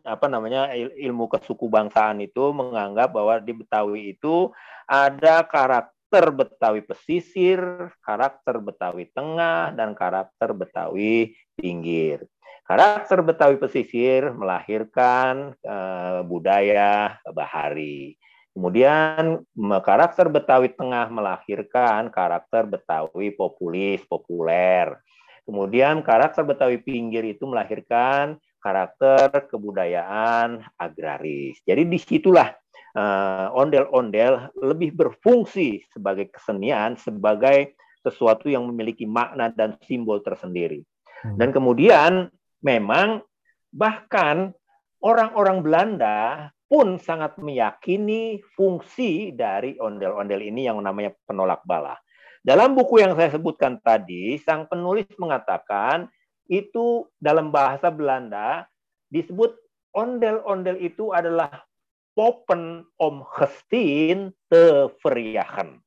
apa 0.07 0.31
namanya 0.31 0.71
ilmu 0.79 1.27
kesuku 1.27 1.67
bangsaan 1.67 2.23
itu 2.23 2.55
menganggap 2.55 3.11
bahwa 3.11 3.43
di 3.43 3.51
Betawi 3.51 4.14
itu 4.14 4.55
ada 4.87 5.43
karakter 5.43 5.90
karakter 6.14 6.46
Betawi 6.46 6.81
pesisir, 6.87 7.59
karakter 7.98 8.62
Betawi 8.62 9.11
tengah, 9.11 9.74
dan 9.74 9.98
karakter 9.98 10.55
Betawi 10.55 11.35
pinggir. 11.59 12.22
Karakter 12.62 13.18
Betawi 13.18 13.59
pesisir 13.59 14.31
melahirkan 14.31 15.59
uh, 15.66 16.22
budaya 16.22 17.18
bahari. 17.35 18.14
Kemudian 18.55 19.42
karakter 19.83 20.31
Betawi 20.31 20.70
tengah 20.70 21.11
melahirkan 21.11 22.07
karakter 22.14 22.62
Betawi 22.62 23.35
populis, 23.35 23.98
populer. 24.07 24.94
Kemudian 25.42 25.98
karakter 26.07 26.46
Betawi 26.46 26.79
pinggir 26.79 27.27
itu 27.27 27.42
melahirkan 27.42 28.38
karakter 28.62 29.50
kebudayaan 29.50 30.62
agraris. 30.79 31.59
Jadi 31.66 31.83
di 31.90 31.98
situlah 31.98 32.55
ondel-ondel 33.55 34.55
lebih 34.55 34.95
berfungsi 34.95 35.83
sebagai 35.91 36.31
kesenian, 36.31 36.95
sebagai 36.95 37.75
sesuatu 38.05 38.47
yang 38.47 38.69
memiliki 38.71 39.09
makna 39.09 39.51
dan 39.51 39.75
simbol 39.83 40.23
tersendiri. 40.23 40.85
Hmm. 41.25 41.41
Dan 41.41 41.51
kemudian 41.51 42.31
memang 42.63 43.25
bahkan 43.75 44.55
orang-orang 45.03 45.59
Belanda 45.65 46.49
pun 46.71 46.97
sangat 46.97 47.37
meyakini 47.41 48.41
fungsi 48.55 49.35
dari 49.35 49.77
ondel-ondel 49.77 50.41
ini 50.41 50.71
yang 50.71 50.79
namanya 50.81 51.13
penolak 51.27 51.61
bala. 51.67 51.99
Dalam 52.45 52.77
buku 52.77 53.01
yang 53.01 53.17
saya 53.17 53.33
sebutkan 53.33 53.81
tadi, 53.81 54.37
sang 54.37 54.69
penulis 54.69 55.09
mengatakan 55.17 56.13
itu 56.45 57.09
dalam 57.17 57.49
bahasa 57.49 57.89
Belanda 57.89 58.69
disebut 59.09 59.57
ondel-ondel 59.97 60.77
itu 60.77 61.09
adalah 61.17 61.65
popen 62.14 62.87
om 63.03 63.27
gestin 63.35 64.31
te 64.46 64.88
verjagen. 65.03 65.83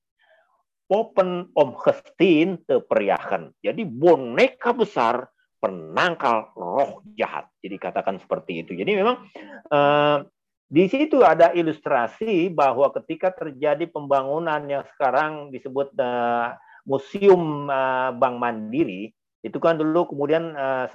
Popen 0.87 1.51
om 1.55 1.75
gestin 1.83 2.59
te 2.67 2.83
verjagen. 2.83 3.51
Jadi 3.63 3.83
boneka 3.87 4.75
besar 4.75 5.31
penangkal 5.57 6.53
roh 6.53 7.01
jahat. 7.17 7.49
Jadi 7.63 7.75
katakan 7.79 8.19
seperti 8.21 8.63
itu. 8.63 8.77
Jadi 8.77 8.91
memang 8.93 9.25
uh, 9.71 10.23
di 10.67 10.85
situ 10.91 11.23
ada 11.23 11.55
ilustrasi 11.55 12.51
bahwa 12.51 12.91
ketika 12.91 13.31
terjadi 13.31 13.87
pembangunan 13.87 14.59
yang 14.67 14.83
sekarang 14.95 15.49
disebut 15.49 15.95
uh, 15.97 16.55
Museum 16.87 17.67
uh, 17.67 18.11
Bank 18.15 18.35
Mandiri, 18.39 19.11
itu 19.43 19.57
kan 19.63 19.79
dulu 19.79 20.11
kemudian 20.11 20.55
uh, 20.55 20.91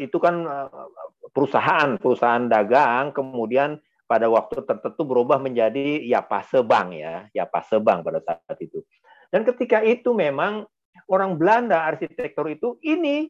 itu 0.00 0.16
kan 0.16 0.40
perusahaan 1.36 2.00
perusahaan 2.00 2.48
dagang 2.48 3.12
kemudian 3.12 3.76
pada 4.08 4.26
waktu 4.32 4.64
tertentu 4.64 5.04
berubah 5.04 5.36
menjadi 5.36 6.00
ya 6.00 6.24
pasebang 6.24 6.96
ya, 6.96 7.28
ya 7.36 7.44
pasebang 7.44 8.00
pada 8.00 8.24
saat 8.24 8.56
itu. 8.58 8.80
Dan 9.28 9.44
ketika 9.44 9.84
itu 9.84 10.16
memang 10.16 10.64
orang 11.06 11.36
Belanda 11.36 11.84
arsitektur 11.84 12.48
itu 12.48 12.80
ini 12.80 13.28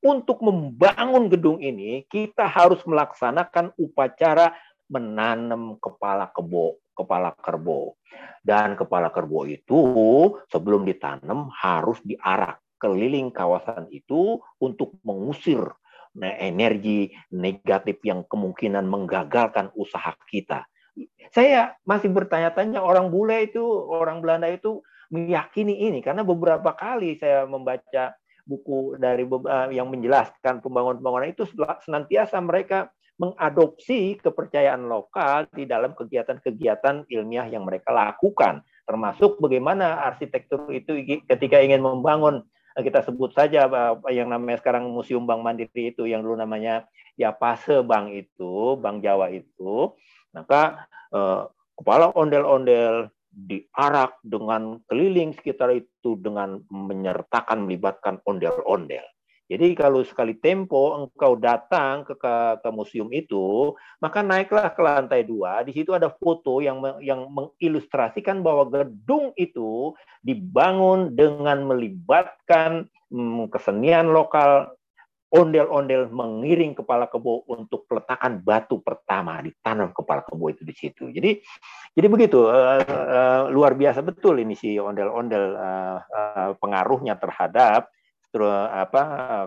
untuk 0.00 0.40
membangun 0.40 1.28
gedung 1.28 1.60
ini 1.60 2.08
kita 2.08 2.48
harus 2.48 2.80
melaksanakan 2.88 3.76
upacara 3.76 4.56
menanam 4.88 5.76
kepala 5.76 6.32
kebo, 6.32 6.80
kepala 6.96 7.36
kerbo. 7.36 8.00
Dan 8.40 8.76
kepala 8.80 9.12
kerbo 9.12 9.44
itu 9.44 9.80
sebelum 10.48 10.88
ditanam 10.88 11.52
harus 11.52 12.00
diarak 12.00 12.64
keliling 12.80 13.32
kawasan 13.32 13.88
itu 13.88 14.40
untuk 14.60 14.96
mengusir 15.04 15.64
energi 16.22 17.10
negatif 17.34 17.98
yang 18.06 18.22
kemungkinan 18.26 18.86
menggagalkan 18.86 19.74
usaha 19.74 20.14
kita. 20.30 20.62
Saya 21.34 21.74
masih 21.82 22.14
bertanya-tanya 22.14 22.78
orang 22.78 23.10
bule 23.10 23.50
itu, 23.50 23.62
orang 23.90 24.22
Belanda 24.22 24.46
itu 24.46 24.78
meyakini 25.10 25.90
ini 25.90 25.98
karena 25.98 26.22
beberapa 26.22 26.74
kali 26.74 27.18
saya 27.18 27.46
membaca 27.46 28.14
buku 28.44 29.00
dari 29.00 29.24
eh, 29.24 29.68
yang 29.74 29.88
menjelaskan 29.90 30.60
pembangunan-pembangunan 30.60 31.32
itu 31.32 31.48
senantiasa 31.86 32.38
mereka 32.44 32.92
mengadopsi 33.14 34.18
kepercayaan 34.18 34.90
lokal 34.90 35.46
di 35.54 35.64
dalam 35.70 35.94
kegiatan-kegiatan 35.94 37.06
ilmiah 37.10 37.46
yang 37.46 37.66
mereka 37.66 37.90
lakukan. 37.94 38.62
termasuk 38.84 39.40
bagaimana 39.40 40.04
arsitektur 40.04 40.68
itu 40.68 41.24
ketika 41.24 41.56
ingin 41.56 41.80
membangun 41.80 42.44
kita 42.82 43.06
sebut 43.06 43.30
saja 43.30 43.70
yang 44.10 44.34
namanya 44.34 44.58
sekarang 44.58 44.90
Museum 44.90 45.22
Bank 45.22 45.46
Mandiri 45.46 45.94
itu 45.94 46.10
yang 46.10 46.26
dulu 46.26 46.34
namanya 46.34 46.90
ya 47.14 47.30
Pase 47.30 47.86
Bank 47.86 48.10
itu, 48.10 48.74
Bank 48.82 49.06
Jawa 49.06 49.30
itu, 49.30 49.94
maka 50.34 50.90
eh, 51.14 51.46
kepala 51.78 52.10
ondel-ondel 52.18 53.14
diarak 53.34 54.18
dengan 54.22 54.78
keliling 54.86 55.34
sekitar 55.34 55.74
itu 55.74 56.18
dengan 56.18 56.62
menyertakan 56.70 57.66
melibatkan 57.66 58.22
ondel-ondel. 58.26 59.02
Jadi 59.44 59.76
kalau 59.76 60.00
sekali 60.00 60.40
tempo 60.40 60.96
engkau 60.96 61.36
datang 61.36 62.00
ke, 62.08 62.16
ke, 62.16 62.64
ke 62.64 62.68
museum 62.72 63.12
itu, 63.12 63.76
maka 64.00 64.24
naiklah 64.24 64.72
ke 64.72 64.80
lantai 64.80 65.20
dua. 65.20 65.60
Di 65.68 65.76
situ 65.76 65.92
ada 65.92 66.08
foto 66.08 66.64
yang 66.64 66.80
yang 67.04 67.28
mengilustrasikan 67.28 68.40
bahwa 68.40 68.72
gedung 68.72 69.36
itu 69.36 69.92
dibangun 70.24 71.12
dengan 71.12 71.60
melibatkan 71.68 72.88
hmm, 73.12 73.52
kesenian 73.52 74.16
lokal, 74.16 74.72
ondel-ondel 75.34 76.08
mengiring 76.08 76.78
kepala 76.78 77.10
kebo 77.10 77.42
untuk 77.50 77.90
peletakan 77.90 78.38
batu 78.38 78.78
pertama 78.80 79.42
ditanam 79.42 79.90
kepala 79.90 80.22
kebo 80.22 80.48
itu 80.48 80.62
di 80.62 80.72
situ. 80.72 81.10
Jadi 81.10 81.42
jadi 81.92 82.06
begitu 82.06 82.46
uh, 82.46 82.80
uh, 82.80 83.42
luar 83.50 83.74
biasa 83.74 84.00
betul 84.00 84.38
ini 84.38 84.54
si 84.54 84.78
ondel-ondel 84.78 85.44
uh, 85.58 85.98
uh, 86.00 86.50
pengaruhnya 86.62 87.18
terhadap 87.18 87.90
apa 88.42 89.02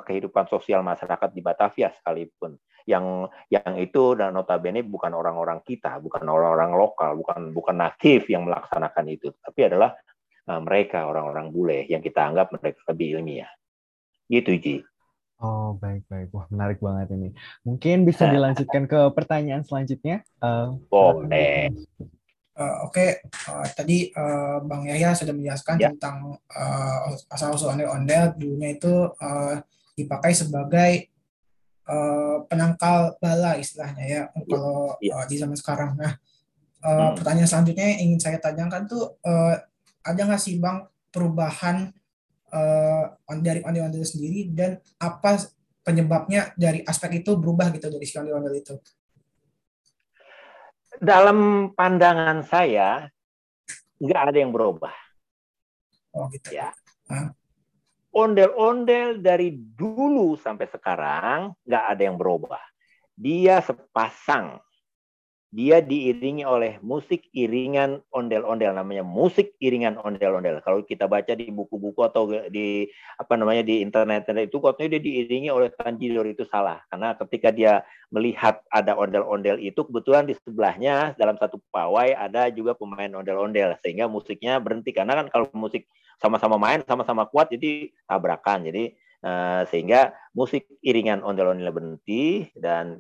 kehidupan 0.08 0.48
sosial 0.48 0.80
masyarakat 0.86 1.30
di 1.36 1.42
Batavia 1.44 1.92
sekalipun 1.92 2.56
yang 2.88 3.28
yang 3.52 3.76
itu 3.76 4.16
dan 4.16 4.32
notabene 4.32 4.80
bukan 4.88 5.12
orang-orang 5.12 5.60
kita, 5.68 6.00
bukan 6.00 6.24
orang-orang 6.24 6.72
lokal, 6.72 7.20
bukan 7.20 7.52
bukan 7.52 7.76
natif 7.76 8.32
yang 8.32 8.48
melaksanakan 8.48 9.06
itu, 9.12 9.36
tapi 9.44 9.68
adalah 9.68 9.92
uh, 10.48 10.64
mereka 10.64 11.04
orang-orang 11.04 11.52
bule 11.52 11.84
yang 11.92 12.00
kita 12.00 12.32
anggap 12.32 12.56
mereka 12.56 12.80
lebih 12.88 13.20
ilmiah. 13.20 13.52
Gitu, 14.32 14.52
Ji. 14.60 14.76
Oh, 15.38 15.78
baik 15.78 16.08
baik. 16.10 16.34
Wah, 16.34 16.48
menarik 16.50 16.80
banget 16.82 17.14
ini. 17.14 17.30
Mungkin 17.62 18.08
bisa 18.08 18.26
dilanjutkan 18.26 18.90
ke 18.90 19.00
pertanyaan 19.14 19.62
selanjutnya. 19.68 20.26
Uh, 20.42 20.80
Boleh. 20.90 21.70
Uh, 22.58 22.90
Oke, 22.90 23.22
okay. 23.22 23.54
uh, 23.54 23.62
eh, 23.62 23.70
tadi 23.78 23.98
uh, 24.18 24.58
Bang 24.66 24.90
Yahya 24.90 25.14
sudah 25.14 25.30
menjelaskan 25.30 25.78
ya. 25.78 25.94
tentang 25.94 26.42
uh, 26.42 27.14
asal-usul 27.30 27.70
ondel-ondel 27.70 28.34
dulunya 28.34 28.74
itu 28.74 29.14
uh, 29.14 29.62
dipakai 29.94 30.34
sebagai 30.34 31.06
uh, 31.86 32.42
penangkal 32.50 33.14
bala 33.22 33.62
istilahnya 33.62 34.06
ya, 34.10 34.24
ya. 34.34 34.42
kalau 34.50 34.98
ya. 34.98 35.22
Uh, 35.22 35.26
di 35.30 35.36
zaman 35.38 35.54
sekarang. 35.54 36.02
Nah, 36.02 36.18
uh, 36.82 36.90
hmm. 36.90 37.22
pertanyaan 37.22 37.46
selanjutnya 37.46 37.86
yang 37.94 38.00
ingin 38.10 38.20
saya 38.26 38.38
tanyakan 38.42 38.90
tuh 38.90 39.22
uh, 39.22 39.54
ada 40.02 40.22
nggak 40.26 40.42
sih 40.42 40.58
Bang 40.58 40.90
perubahan 41.14 41.94
uh, 42.50 43.06
dari 43.38 43.62
ondel-ondel 43.62 44.02
sendiri 44.02 44.50
dan 44.50 44.82
apa 44.98 45.46
penyebabnya 45.86 46.58
dari 46.58 46.82
aspek 46.84 47.22
itu 47.22 47.38
berubah 47.38 47.70
gitu 47.70 47.88
dari 47.94 48.06
si 48.10 48.18
ondel-ondel 48.18 48.56
itu? 48.58 48.76
Dalam 50.98 51.72
pandangan 51.74 52.42
saya 52.46 53.10
nggak 53.98 54.22
ada 54.34 54.38
yang 54.38 54.54
berubah. 54.54 54.94
Oh 56.14 56.30
gitu. 56.34 56.58
Ya. 56.58 56.74
Ondel-ondel 58.14 59.22
dari 59.22 59.54
dulu 59.54 60.34
sampai 60.38 60.66
sekarang 60.66 61.54
nggak 61.66 61.86
ada 61.86 62.02
yang 62.02 62.18
berubah. 62.18 62.62
Dia 63.14 63.62
sepasang 63.62 64.62
dia 65.48 65.80
diiringi 65.80 66.44
oleh 66.44 66.76
musik 66.84 67.32
iringan 67.32 68.04
ondel-ondel 68.12 68.76
namanya 68.76 69.00
musik 69.08 69.56
iringan 69.64 69.96
ondel-ondel. 69.96 70.60
Kalau 70.60 70.84
kita 70.84 71.08
baca 71.08 71.32
di 71.32 71.48
buku-buku 71.48 72.04
atau 72.04 72.28
di 72.52 72.84
apa 73.16 73.34
namanya 73.40 73.64
di 73.64 73.80
internet 73.80 74.28
itu 74.28 74.60
katanya 74.60 75.00
dia 75.00 75.02
diiringi 75.08 75.48
oleh 75.48 75.72
tanjidor 75.72 76.28
itu 76.28 76.44
salah 76.52 76.84
karena 76.92 77.16
ketika 77.16 77.50
dia 77.56 77.74
melihat 78.12 78.60
ada 78.68 79.00
ondel-ondel 79.00 79.56
itu 79.64 79.88
kebetulan 79.88 80.28
di 80.28 80.36
sebelahnya 80.36 81.16
dalam 81.16 81.40
satu 81.40 81.64
pawai 81.72 82.12
ada 82.12 82.52
juga 82.52 82.76
pemain 82.76 83.10
ondel-ondel 83.16 83.80
sehingga 83.80 84.12
musiknya 84.12 84.60
berhenti 84.60 84.92
karena 84.92 85.16
kan 85.16 85.32
kalau 85.32 85.48
musik 85.56 85.88
sama-sama 86.20 86.60
main 86.60 86.84
sama-sama 86.84 87.24
kuat 87.24 87.48
jadi 87.56 87.88
tabrakan. 88.04 88.68
Jadi 88.68 89.00
uh, 89.24 89.64
sehingga 89.72 90.12
musik 90.36 90.68
iringan 90.84 91.24
ondel-ondel 91.24 91.72
berhenti 91.72 92.52
dan 92.52 93.00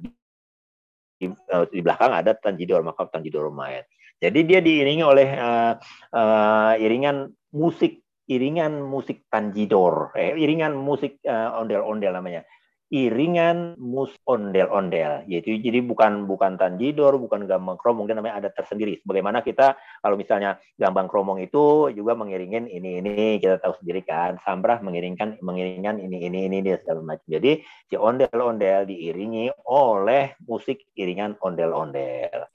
di, 1.18 1.26
uh, 1.30 1.66
di 1.68 1.82
belakang 1.82 2.14
ada 2.14 2.38
Tanjidor 2.38 2.86
maka 2.86 3.10
Tanjidor 3.10 3.50
main. 3.50 3.84
Jadi 4.18 4.40
dia 4.46 4.60
diiringi 4.62 5.06
oleh 5.06 5.30
uh, 5.38 5.74
uh, 6.14 6.74
iringan 6.78 7.30
musik 7.54 8.02
iringan 8.28 8.84
musik 8.84 9.24
Tanjidor, 9.32 10.12
eh, 10.12 10.36
iringan 10.36 10.76
musik 10.76 11.24
ondel-ondel 11.24 12.12
uh, 12.12 12.16
namanya 12.20 12.44
iringan 12.88 13.76
mus 13.76 14.16
ondel-ondel. 14.24 15.28
Yaitu 15.28 15.60
jadi 15.60 15.84
bukan 15.84 16.24
bukan 16.24 16.56
tanjidor 16.56 17.20
bukan 17.20 17.44
gambang 17.44 17.76
kromong 17.76 18.08
dia 18.08 18.16
namanya 18.16 18.40
ada 18.40 18.50
tersendiri. 18.52 19.04
Bagaimana 19.04 19.44
kita 19.44 19.76
kalau 20.00 20.16
misalnya 20.16 20.60
gambang 20.80 21.12
kromong 21.12 21.44
itu 21.44 21.92
juga 21.92 22.16
mengiringin 22.16 22.72
ini 22.72 23.04
ini 23.04 23.16
kita 23.44 23.60
tahu 23.60 23.76
sendiri 23.84 24.08
kan. 24.08 24.40
Sambrah 24.44 24.80
mengiringkan 24.80 25.44
mengiringkan 25.44 26.00
ini 26.00 26.32
ini 26.32 26.40
ini 26.48 26.58
dia 26.64 26.80
segala 26.80 27.04
macam. 27.04 27.28
Jadi 27.28 27.60
si 27.92 27.96
ondel-ondel 28.00 28.88
diiringi 28.88 29.52
oleh 29.68 30.40
musik 30.48 30.88
iringan 30.96 31.36
ondel-ondel. 31.44 32.48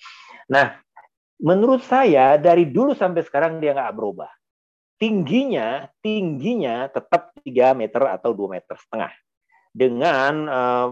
Nah 0.49 0.81
menurut 1.42 1.85
saya 1.85 2.40
dari 2.40 2.73
dulu 2.73 2.97
sampai 2.97 3.21
sekarang 3.21 3.61
dia 3.61 3.77
nggak 3.77 3.92
berubah. 3.92 4.33
Tingginya 4.97 5.90
tingginya 5.99 6.87
tetap 6.87 7.35
3 7.42 7.75
meter 7.75 8.07
atau 8.07 8.31
2 8.31 8.55
meter 8.55 8.79
setengah 8.79 9.11
dengan 9.73 10.35
uh, 10.53 10.89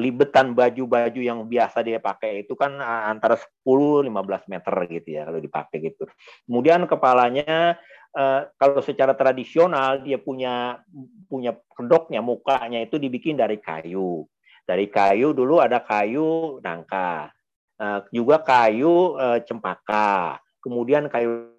libetan 0.00 0.56
baju-baju 0.56 1.20
yang 1.20 1.44
biasa 1.44 1.84
dia 1.84 2.00
pakai 2.00 2.48
itu 2.48 2.56
kan 2.56 2.80
uh, 2.80 3.12
antara 3.12 3.36
10-15 3.68 4.08
meter 4.48 4.74
gitu 4.88 5.08
ya 5.12 5.22
kalau 5.28 5.40
dipakai 5.44 5.76
gitu. 5.84 6.08
Kemudian 6.48 6.88
kepalanya 6.88 7.76
uh, 8.16 8.48
kalau 8.56 8.80
secara 8.80 9.12
tradisional 9.12 10.00
dia 10.00 10.16
punya 10.16 10.80
punya 11.28 11.52
kedoknya 11.76 12.24
mukanya 12.24 12.80
itu 12.80 12.96
dibikin 12.96 13.36
dari 13.36 13.60
kayu. 13.60 14.24
Dari 14.64 14.88
kayu 14.88 15.36
dulu 15.36 15.60
ada 15.60 15.84
kayu 15.84 16.56
nangka, 16.64 17.28
uh, 17.76 18.00
juga 18.08 18.40
kayu 18.40 19.20
uh, 19.20 19.36
cempaka, 19.44 20.40
kemudian 20.64 21.12
kayu 21.12 21.53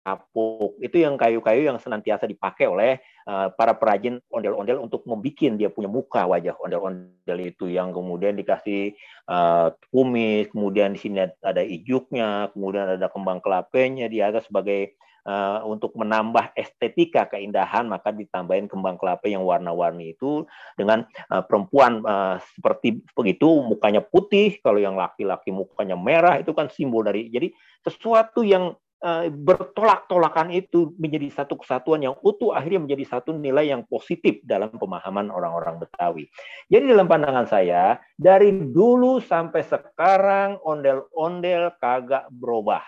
kapuk. 0.00 0.76
Itu 0.80 1.00
yang 1.00 1.20
kayu-kayu 1.20 1.68
yang 1.68 1.78
senantiasa 1.78 2.24
dipakai 2.24 2.66
oleh 2.66 3.00
uh, 3.28 3.52
para 3.52 3.76
perajin 3.76 4.18
ondel-ondel 4.32 4.80
untuk 4.80 5.04
membuat 5.04 5.56
dia 5.56 5.68
punya 5.68 5.88
muka 5.88 6.24
wajah 6.26 6.56
ondel-ondel 6.58 7.38
itu 7.40 7.68
yang 7.68 7.92
kemudian 7.92 8.36
dikasih 8.36 8.96
uh, 9.28 9.72
kumis, 9.92 10.48
kemudian 10.50 10.96
di 10.96 11.00
sini 11.00 11.28
ada 11.40 11.62
ijuknya, 11.62 12.50
kemudian 12.56 12.96
ada 12.96 13.06
kembang 13.12 13.38
kelapenya 13.44 14.08
di 14.08 14.24
atas 14.24 14.48
sebagai 14.48 14.96
uh, 15.24 15.64
untuk 15.66 15.92
menambah 15.96 16.52
estetika 16.56 17.28
keindahan 17.28 17.88
maka 17.88 18.12
ditambahin 18.14 18.70
kembang 18.70 18.96
kelapa 18.96 19.26
yang 19.28 19.44
warna-warni 19.44 20.16
itu 20.16 20.46
dengan 20.76 21.04
uh, 21.32 21.42
perempuan 21.44 22.00
uh, 22.04 22.36
seperti 22.56 23.02
begitu 23.12 23.48
mukanya 23.64 24.00
putih 24.04 24.56
kalau 24.64 24.80
yang 24.80 24.96
laki-laki 24.96 25.52
mukanya 25.52 25.96
merah 25.96 26.40
itu 26.40 26.52
kan 26.56 26.70
simbol 26.72 27.04
dari 27.04 27.28
jadi 27.28 27.52
sesuatu 27.84 28.44
yang 28.44 28.76
bertolak-tolakan 29.32 30.52
itu 30.52 30.92
menjadi 31.00 31.32
satu 31.32 31.56
kesatuan 31.56 32.04
yang 32.04 32.16
utuh 32.20 32.52
akhirnya 32.52 32.84
menjadi 32.84 33.16
satu 33.16 33.32
nilai 33.32 33.72
yang 33.72 33.88
positif 33.88 34.44
dalam 34.44 34.68
pemahaman 34.76 35.32
orang-orang 35.32 35.80
Betawi. 35.80 36.28
Jadi 36.68 36.84
dalam 36.92 37.08
pandangan 37.08 37.48
saya 37.48 37.96
dari 38.20 38.52
dulu 38.52 39.16
sampai 39.24 39.64
sekarang 39.64 40.60
ondel-ondel 40.60 41.72
kagak 41.80 42.28
berubah. 42.28 42.84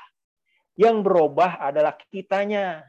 Yang 0.77 0.97
berubah 1.01 1.61
adalah 1.65 1.97
kitanya. 2.13 2.85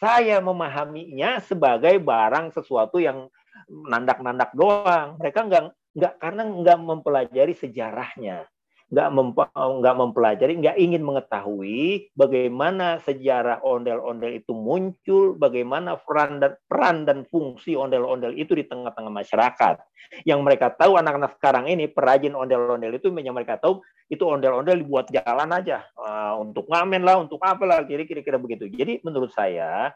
Saya 0.00 0.40
memahaminya 0.40 1.44
sebagai 1.44 2.00
barang 2.00 2.56
sesuatu 2.56 2.96
yang 2.96 3.28
nandak-nandak 3.68 4.56
doang. 4.56 5.20
Mereka 5.20 5.44
nggak 5.44 5.64
nggak 5.92 6.14
karena 6.16 6.42
nggak 6.48 6.78
mempelajari 6.80 7.52
sejarahnya 7.52 8.48
nggak 8.90 9.94
mempelajari, 9.94 10.58
nggak 10.58 10.74
ingin 10.74 11.06
mengetahui 11.06 12.10
bagaimana 12.18 12.98
sejarah 13.06 13.62
ondel-ondel 13.62 14.42
itu 14.42 14.50
muncul, 14.50 15.38
bagaimana 15.38 15.94
peran 16.02 16.42
dan 16.42 16.58
peran 16.66 17.06
dan 17.06 17.22
fungsi 17.30 17.78
ondel-ondel 17.78 18.34
itu 18.34 18.58
di 18.58 18.66
tengah-tengah 18.66 19.14
masyarakat. 19.14 19.78
Yang 20.26 20.40
mereka 20.42 20.74
tahu 20.74 20.98
anak-anak 20.98 21.38
sekarang 21.38 21.70
ini 21.70 21.86
perajin 21.86 22.34
ondel-ondel 22.34 22.98
itu 22.98 23.14
yang 23.14 23.38
mereka 23.38 23.62
tahu 23.62 23.78
itu 24.10 24.26
ondel-ondel 24.26 24.82
dibuat 24.82 25.06
jalan 25.14 25.54
aja 25.54 25.86
uh, 25.94 26.34
untuk 26.42 26.66
ngamen 26.66 27.06
lah, 27.06 27.22
untuk 27.22 27.38
apa 27.46 27.62
lah, 27.62 27.86
kira-kira 27.86 28.42
begitu. 28.42 28.66
Jadi 28.66 28.98
menurut 29.06 29.30
saya 29.30 29.94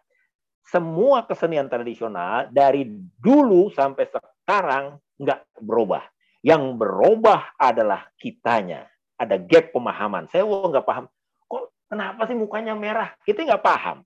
semua 0.62 1.26
kesenian 1.26 1.66
tradisional 1.66 2.46
dari 2.48 2.87
dulu 3.18 3.74
sampai 3.74 4.07
sekarang 4.07 5.02
nggak 5.18 5.61
berubah 5.61 6.13
yang 6.44 6.76
berubah 6.76 7.57
adalah 7.57 8.04
kitanya. 8.20 8.85
Ada 9.16 9.40
gap 9.40 9.72
pemahaman. 9.72 10.28
Saya 10.28 10.44
nggak 10.44 10.85
paham. 10.85 11.09
Kok 11.48 11.88
kenapa 11.88 12.28
sih 12.28 12.37
mukanya 12.37 12.76
merah? 12.76 13.16
Kita 13.24 13.48
nggak 13.48 13.64
paham. 13.64 14.04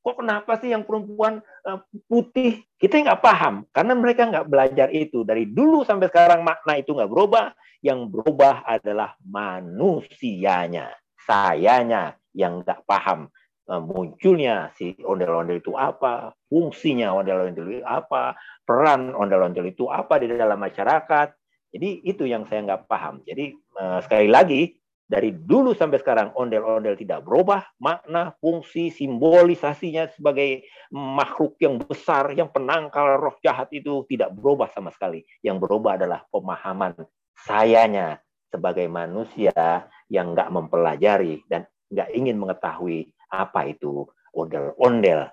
Kok 0.00 0.16
kenapa 0.24 0.56
sih 0.64 0.72
yang 0.72 0.88
perempuan 0.88 1.44
eh, 1.44 1.80
putih? 2.08 2.64
Kita 2.80 2.96
nggak 3.04 3.20
paham. 3.20 3.68
Karena 3.68 3.92
mereka 3.92 4.24
nggak 4.24 4.48
belajar 4.48 4.88
itu. 4.96 5.28
Dari 5.28 5.44
dulu 5.44 5.84
sampai 5.84 6.08
sekarang 6.08 6.40
makna 6.40 6.80
itu 6.80 6.96
nggak 6.96 7.12
berubah. 7.12 7.52
Yang 7.84 8.00
berubah 8.16 8.64
adalah 8.64 9.20
manusianya. 9.20 10.88
Sayanya 11.20 12.16
yang 12.32 12.64
nggak 12.64 12.88
paham 12.88 13.28
eh, 13.68 13.82
munculnya 13.84 14.72
si 14.72 14.96
ondel-ondel 15.04 15.60
itu 15.60 15.76
apa, 15.76 16.32
fungsinya 16.48 17.12
ondel-ondel 17.12 17.80
itu 17.80 17.84
apa, 17.84 18.40
peran 18.64 19.12
ondel-ondel 19.12 19.68
itu 19.68 19.84
apa 19.92 20.16
di 20.16 20.32
dalam 20.32 20.56
masyarakat. 20.56 21.43
Jadi 21.74 22.06
itu 22.06 22.22
yang 22.22 22.46
saya 22.46 22.62
nggak 22.62 22.86
paham. 22.86 23.18
Jadi 23.26 23.50
uh, 23.74 23.98
sekali 23.98 24.30
lagi 24.30 24.78
dari 25.04 25.34
dulu 25.34 25.76
sampai 25.76 26.00
sekarang 26.00 26.32
ondel-ondel 26.32 26.96
tidak 26.96 27.26
berubah 27.26 27.66
makna, 27.82 28.32
fungsi, 28.40 28.88
simbolisasinya 28.88 30.08
sebagai 30.14 30.64
makhluk 30.94 31.58
yang 31.60 31.76
besar, 31.76 32.32
yang 32.32 32.48
penangkal 32.48 33.20
roh 33.20 33.36
jahat 33.44 33.68
itu 33.74 34.06
tidak 34.08 34.32
berubah 34.32 34.70
sama 34.72 34.94
sekali. 34.94 35.26
Yang 35.42 35.66
berubah 35.66 36.00
adalah 36.00 36.24
pemahaman 36.32 36.94
sayanya 37.34 38.22
sebagai 38.48 38.86
manusia 38.86 39.52
yang 40.06 40.32
nggak 40.32 40.48
mempelajari 40.54 41.42
dan 41.50 41.66
nggak 41.90 42.08
ingin 42.14 42.38
mengetahui 42.38 43.10
apa 43.28 43.66
itu 43.66 44.06
ondel-ondel. 44.30 45.28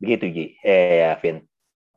Begitu 0.00 0.24
Ji, 0.32 0.46
eh, 0.64 1.16
Vin. 1.20 1.44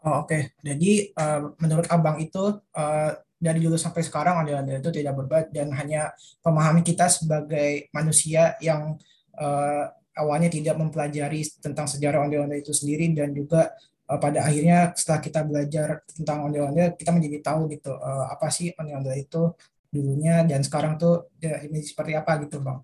Oh, 0.04 0.28
Oke, 0.28 0.36
okay. 0.36 0.42
jadi 0.60 1.16
uh, 1.16 1.56
menurut 1.64 1.88
abang 1.88 2.20
itu 2.20 2.60
uh, 2.76 3.12
dari 3.44 3.60
dulu 3.60 3.76
sampai 3.76 4.00
sekarang 4.08 4.40
ondel-ondel 4.40 4.80
itu 4.80 4.92
tidak 5.04 5.14
berubah 5.20 5.52
dan 5.52 5.76
hanya 5.76 6.16
memahami 6.40 6.80
kita 6.80 7.12
sebagai 7.12 7.92
manusia 7.92 8.56
yang 8.64 8.96
uh, 9.36 9.92
awalnya 10.16 10.48
tidak 10.48 10.80
mempelajari 10.80 11.44
tentang 11.60 11.92
sejarah 11.92 12.24
ondel-ondel 12.24 12.64
itu 12.64 12.72
sendiri 12.72 13.12
dan 13.12 13.36
juga 13.36 13.76
uh, 14.08 14.16
pada 14.16 14.48
akhirnya 14.48 14.96
setelah 14.96 15.20
kita 15.20 15.40
belajar 15.44 15.88
tentang 16.08 16.48
ondel-ondel 16.48 16.96
kita 16.96 17.12
menjadi 17.12 17.52
tahu 17.52 17.68
gitu 17.76 17.92
uh, 17.92 18.32
apa 18.32 18.48
sih 18.48 18.72
ondel-ondel 18.80 19.20
itu 19.20 19.52
dulunya 19.94 20.42
dan 20.48 20.66
sekarang 20.66 20.98
tuh 20.98 21.30
ya, 21.38 21.62
ini 21.62 21.84
seperti 21.86 22.18
apa 22.18 22.42
gitu 22.42 22.58
bang. 22.64 22.82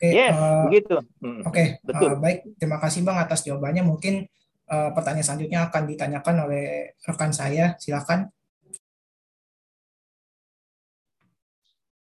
Oke, 0.00 0.08
okay, 0.08 0.12
yes, 0.16 0.32
uh, 0.32 0.64
begitu. 0.70 0.96
Hmm, 1.20 1.40
Oke, 1.44 1.76
okay, 1.84 1.92
uh, 1.92 2.16
baik. 2.16 2.38
Terima 2.56 2.78
kasih 2.80 3.04
bang 3.04 3.18
atas 3.20 3.44
jawabannya. 3.44 3.84
Mungkin 3.84 4.24
uh, 4.70 4.90
pertanyaan 4.96 5.26
selanjutnya 5.26 5.68
akan 5.68 5.82
ditanyakan 5.90 6.36
oleh 6.48 6.94
rekan 7.04 7.34
saya. 7.34 7.76
Silakan. 7.76 8.30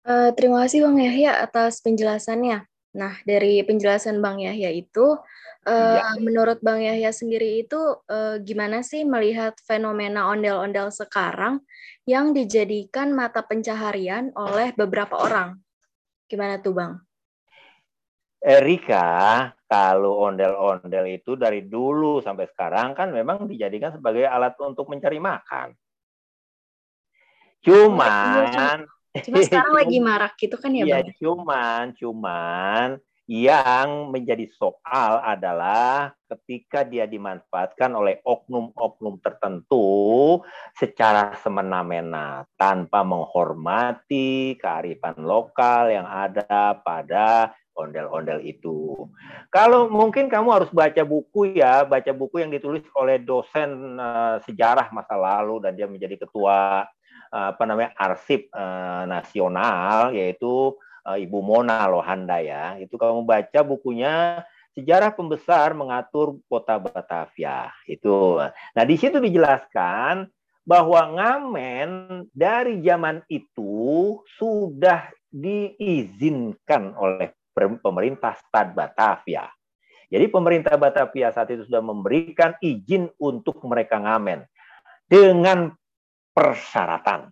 Uh, 0.05 0.29
terima 0.37 0.61
kasih 0.61 0.85
Bang 0.85 1.01
Yahya 1.01 1.41
atas 1.41 1.81
penjelasannya. 1.81 2.61
Nah, 2.93 3.13
dari 3.25 3.65
penjelasan 3.65 4.21
Bang 4.21 4.37
Yahya 4.37 4.69
itu, 4.69 5.17
uh, 5.65 5.97
ya. 5.97 6.21
menurut 6.21 6.61
Bang 6.61 6.77
Yahya 6.77 7.09
sendiri 7.09 7.65
itu 7.65 7.75
uh, 8.05 8.37
gimana 8.37 8.85
sih 8.85 9.01
melihat 9.01 9.57
fenomena 9.65 10.29
ondel-ondel 10.29 10.93
sekarang 10.93 11.65
yang 12.05 12.37
dijadikan 12.37 13.17
mata 13.17 13.41
pencaharian 13.41 14.29
oleh 14.37 14.77
beberapa 14.77 15.17
orang? 15.17 15.57
Gimana 16.29 16.61
tuh 16.61 16.77
Bang? 16.77 17.01
Erika, 18.45 19.49
kalau 19.65 20.21
ondel-ondel 20.21 21.17
itu 21.17 21.33
dari 21.33 21.65
dulu 21.65 22.21
sampai 22.21 22.45
sekarang 22.45 22.93
kan 22.93 23.09
memang 23.09 23.49
dijadikan 23.49 23.89
sebagai 23.89 24.29
alat 24.29 24.53
untuk 24.61 24.85
mencari 24.85 25.17
makan. 25.17 25.73
Iya, 27.65 27.73
Cuman 27.89 28.85
Cuma 29.23 29.39
sekarang 29.47 29.73
lagi 29.75 29.97
marak 30.04 30.36
gitu 30.36 30.60
kan 30.60 30.75
ya, 30.75 30.84
Iya, 30.84 30.99
cuman, 31.21 31.95
cuman 31.95 32.99
yang 33.25 34.13
menjadi 34.13 34.45
soal 34.54 35.17
adalah 35.25 36.13
ketika 36.30 36.86
dia 36.86 37.10
dimanfaatkan 37.10 37.89
oleh 37.97 38.21
oknum-oknum 38.21 39.17
tertentu 39.17 40.41
secara 40.78 41.34
semena-mena 41.41 42.45
tanpa 42.54 43.01
menghormati 43.01 44.54
kearifan 44.62 45.25
lokal 45.25 45.89
yang 45.89 46.06
ada 46.06 46.78
pada 46.86 47.49
ondel-ondel 47.75 48.45
itu. 48.45 49.10
Kalau 49.49 49.89
mungkin 49.89 50.30
kamu 50.30 50.62
harus 50.62 50.71
baca 50.71 51.01
buku 51.01 51.58
ya, 51.58 51.82
baca 51.82 52.13
buku 52.13 52.45
yang 52.45 52.54
ditulis 52.54 52.86
oleh 52.93 53.19
dosen 53.19 53.99
uh, 53.99 54.38
sejarah 54.45 54.93
masa 54.93 55.17
lalu 55.17 55.65
dan 55.65 55.73
dia 55.73 55.89
menjadi 55.89 56.21
ketua 56.21 56.86
apa 57.31 57.63
namanya 57.65 57.91
arsip 57.97 58.49
uh, 58.53 59.05
nasional 59.09 60.13
yaitu 60.13 60.73
uh, 61.05 61.17
Ibu 61.17 61.39
Mona 61.45 61.85
Lohanda 61.85 62.41
ya. 62.41 62.75
Itu 62.81 62.97
kamu 62.97 63.23
baca 63.23 63.59
bukunya 63.61 64.43
Sejarah 64.75 65.15
Pembesar 65.15 65.71
Mengatur 65.71 66.35
Kota 66.51 66.75
Batavia. 66.75 67.71
Itu. 67.88 68.43
Nah, 68.43 68.83
di 68.83 68.95
situ 68.99 69.23
dijelaskan 69.23 70.27
bahwa 70.65 71.15
ngamen 71.15 71.89
dari 72.33 72.81
zaman 72.81 73.23
itu 73.31 74.19
sudah 74.35 75.07
diizinkan 75.29 76.97
oleh 76.97 77.31
pemerintah 77.55 78.35
Stad 78.35 78.75
Batavia. 78.75 79.47
Jadi 80.11 80.25
pemerintah 80.27 80.75
Batavia 80.75 81.31
saat 81.31 81.49
itu 81.53 81.63
sudah 81.65 81.81
memberikan 81.81 82.57
izin 82.59 83.09
untuk 83.17 83.61
mereka 83.63 83.97
ngamen 84.01 84.43
dengan 85.07 85.71
persyaratan. 86.35 87.31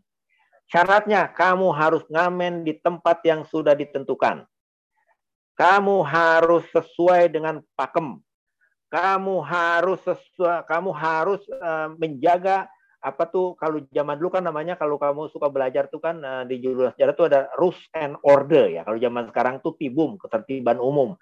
Syaratnya 0.71 1.27
kamu 1.35 1.69
harus 1.75 2.01
ngamen 2.07 2.63
di 2.63 2.79
tempat 2.79 3.19
yang 3.27 3.43
sudah 3.45 3.75
ditentukan. 3.75 4.47
Kamu 5.53 6.01
harus 6.01 6.65
sesuai 6.73 7.29
dengan 7.29 7.61
pakem. 7.77 8.17
Kamu 8.89 9.43
harus 9.43 10.01
sesuai, 10.01 10.65
kamu 10.65 10.89
harus 10.95 11.41
uh, 11.61 11.93
menjaga 11.93 12.65
apa 13.03 13.27
tuh 13.27 13.53
kalau 13.59 13.83
zaman 13.91 14.15
dulu 14.15 14.39
kan 14.39 14.47
namanya 14.47 14.79
kalau 14.79 14.95
kamu 14.95 15.27
suka 15.27 15.51
belajar 15.51 15.91
tuh 15.91 15.99
kan 15.99 16.23
uh, 16.23 16.43
di 16.47 16.63
jurusan 16.63 16.95
sejarah 16.95 17.13
tuh 17.13 17.27
ada 17.27 17.51
rules 17.59 17.77
and 17.93 18.15
order 18.23 18.71
ya. 18.71 18.81
Kalau 18.87 18.97
zaman 18.97 19.29
sekarang 19.29 19.55
tuh 19.59 19.75
tibum, 19.77 20.15
ketertiban 20.17 20.79
umum. 20.79 21.19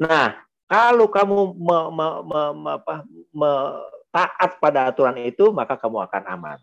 Nah, 0.00 0.40
kalau 0.66 1.06
kamu 1.06 1.54
me, 1.54 1.78
me, 1.92 2.06
me, 2.24 2.40
me, 2.54 2.70
apa, 2.80 2.94
me, 3.12 3.50
taat 4.08 4.50
pada 4.58 4.88
aturan 4.88 5.20
itu, 5.20 5.52
maka 5.52 5.76
kamu 5.76 6.02
akan 6.08 6.22
aman. 6.32 6.58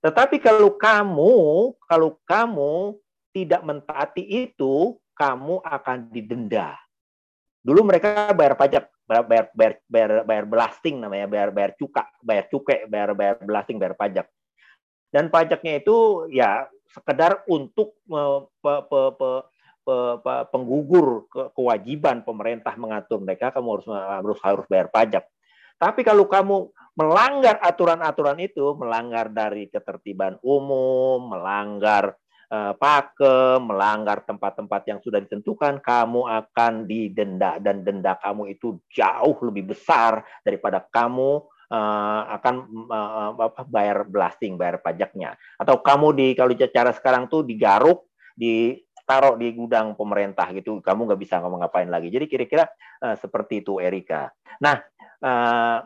Tetapi 0.00 0.40
kalau 0.40 0.80
kamu, 0.80 1.34
kalau 1.84 2.16
kamu 2.24 2.96
tidak 3.36 3.60
mentaati 3.62 4.24
itu, 4.24 4.96
kamu 5.12 5.60
akan 5.60 6.08
didenda. 6.08 6.80
Dulu 7.60 7.84
mereka 7.84 8.32
bayar 8.32 8.56
pajak, 8.56 8.88
bayar 9.04 9.24
bayar 9.28 9.46
bayar, 9.52 9.74
bayar, 9.84 10.10
bayar 10.24 10.44
belasting 10.48 10.96
namanya, 11.04 11.28
bayar 11.28 11.50
bayar 11.52 11.72
cuka, 11.76 12.08
bayar 12.24 12.48
cukai, 12.48 12.88
bayar 12.88 13.12
bayar 13.12 13.36
belasting, 13.44 13.76
bayar 13.76 13.92
pajak. 14.00 14.26
Dan 15.12 15.28
pajaknya 15.28 15.84
itu 15.84 16.24
ya 16.32 16.64
sekedar 16.88 17.44
untuk 17.44 18.00
pe, 18.08 18.22
pe, 18.64 18.74
pe, 18.88 19.00
pe, 19.84 19.98
pe, 20.24 20.34
penggugur 20.48 21.28
ke, 21.28 21.52
kewajiban 21.52 22.24
pemerintah 22.24 22.72
mengatur 22.80 23.20
mereka, 23.20 23.52
kamu 23.52 23.68
harus 23.76 23.88
harus 23.92 24.38
harus 24.40 24.66
bayar 24.70 24.88
pajak. 24.88 25.24
Tapi 25.80 26.04
kalau 26.04 26.28
kamu 26.28 26.68
melanggar 26.92 27.56
aturan-aturan 27.64 28.36
itu, 28.44 28.76
melanggar 28.76 29.32
dari 29.32 29.72
ketertiban 29.72 30.36
umum, 30.44 31.32
melanggar 31.32 32.20
uh, 32.52 32.76
pakem, 32.76 33.64
melanggar 33.64 34.20
tempat-tempat 34.28 34.82
yang 34.84 35.00
sudah 35.00 35.24
ditentukan, 35.24 35.80
kamu 35.80 36.28
akan 36.28 36.84
didenda 36.84 37.56
dan 37.56 37.80
denda 37.80 38.20
kamu 38.20 38.52
itu 38.52 38.76
jauh 38.92 39.38
lebih 39.48 39.72
besar 39.72 40.20
daripada 40.44 40.84
kamu 40.92 41.48
uh, 41.72 42.22
akan 42.36 42.54
uh, 42.90 43.64
bayar 43.70 44.04
blasting, 44.04 44.60
bayar 44.60 44.82
pajaknya. 44.84 45.38
Atau 45.56 45.80
kamu 45.80 46.12
di 46.12 46.26
kalau 46.36 46.52
cara 46.52 46.92
sekarang 46.92 47.30
tuh 47.32 47.46
digaruk, 47.46 48.10
ditaruh 48.36 49.40
di 49.40 49.54
gudang 49.56 49.96
pemerintah 49.96 50.50
gitu, 50.52 50.82
kamu 50.84 51.08
nggak 51.08 51.20
bisa 51.24 51.40
ngomong 51.40 51.64
ngapain 51.64 51.88
lagi. 51.88 52.12
Jadi 52.12 52.26
kira-kira 52.28 52.68
uh, 53.00 53.16
seperti 53.16 53.64
itu 53.64 53.80
Erika. 53.80 54.28
Nah, 54.60 54.76
uh, 55.24 55.78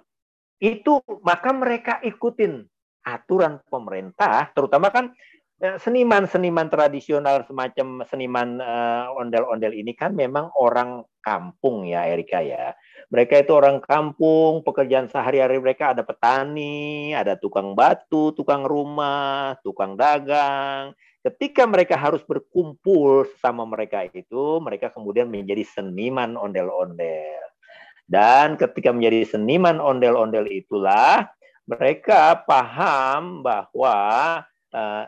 itu 0.63 1.03
maka 1.21 1.51
mereka 1.53 2.01
ikutin 2.01 2.65
aturan 3.05 3.61
pemerintah, 3.69 4.49
terutama 4.57 4.89
kan 4.89 5.13
eh, 5.61 5.77
seniman-seniman 5.77 6.73
tradisional 6.73 7.45
semacam 7.45 8.01
seniman 8.09 8.65
uh, 8.65 9.13
ondel-ondel 9.21 9.77
ini 9.77 9.93
kan 9.93 10.17
memang 10.17 10.49
orang 10.57 11.05
kampung 11.21 11.85
ya 11.85 12.09
Erika 12.09 12.41
ya. 12.41 12.73
Mereka 13.13 13.45
itu 13.45 13.53
orang 13.53 13.85
kampung, 13.85 14.65
pekerjaan 14.65 15.13
sehari-hari 15.13 15.61
mereka 15.61 15.93
ada 15.93 16.01
petani, 16.01 17.13
ada 17.13 17.37
tukang 17.37 17.77
batu, 17.77 18.33
tukang 18.33 18.65
rumah, 18.65 19.61
tukang 19.61 20.01
dagang. 20.01 20.97
Ketika 21.25 21.65
mereka 21.65 21.97
harus 21.97 22.21
berkumpul 22.25 23.25
sama 23.41 23.65
mereka 23.65 24.05
itu, 24.05 24.61
mereka 24.61 24.93
kemudian 24.93 25.29
menjadi 25.29 25.65
seniman 25.65 26.37
ondel-ondel. 26.37 27.54
Dan 28.05 28.61
ketika 28.61 28.93
menjadi 28.93 29.25
seniman 29.37 29.81
ondel-ondel 29.81 30.45
itulah 30.49 31.29
mereka 31.65 32.45
paham 32.45 33.41
bahwa 33.41 33.97
uh, 34.77 35.05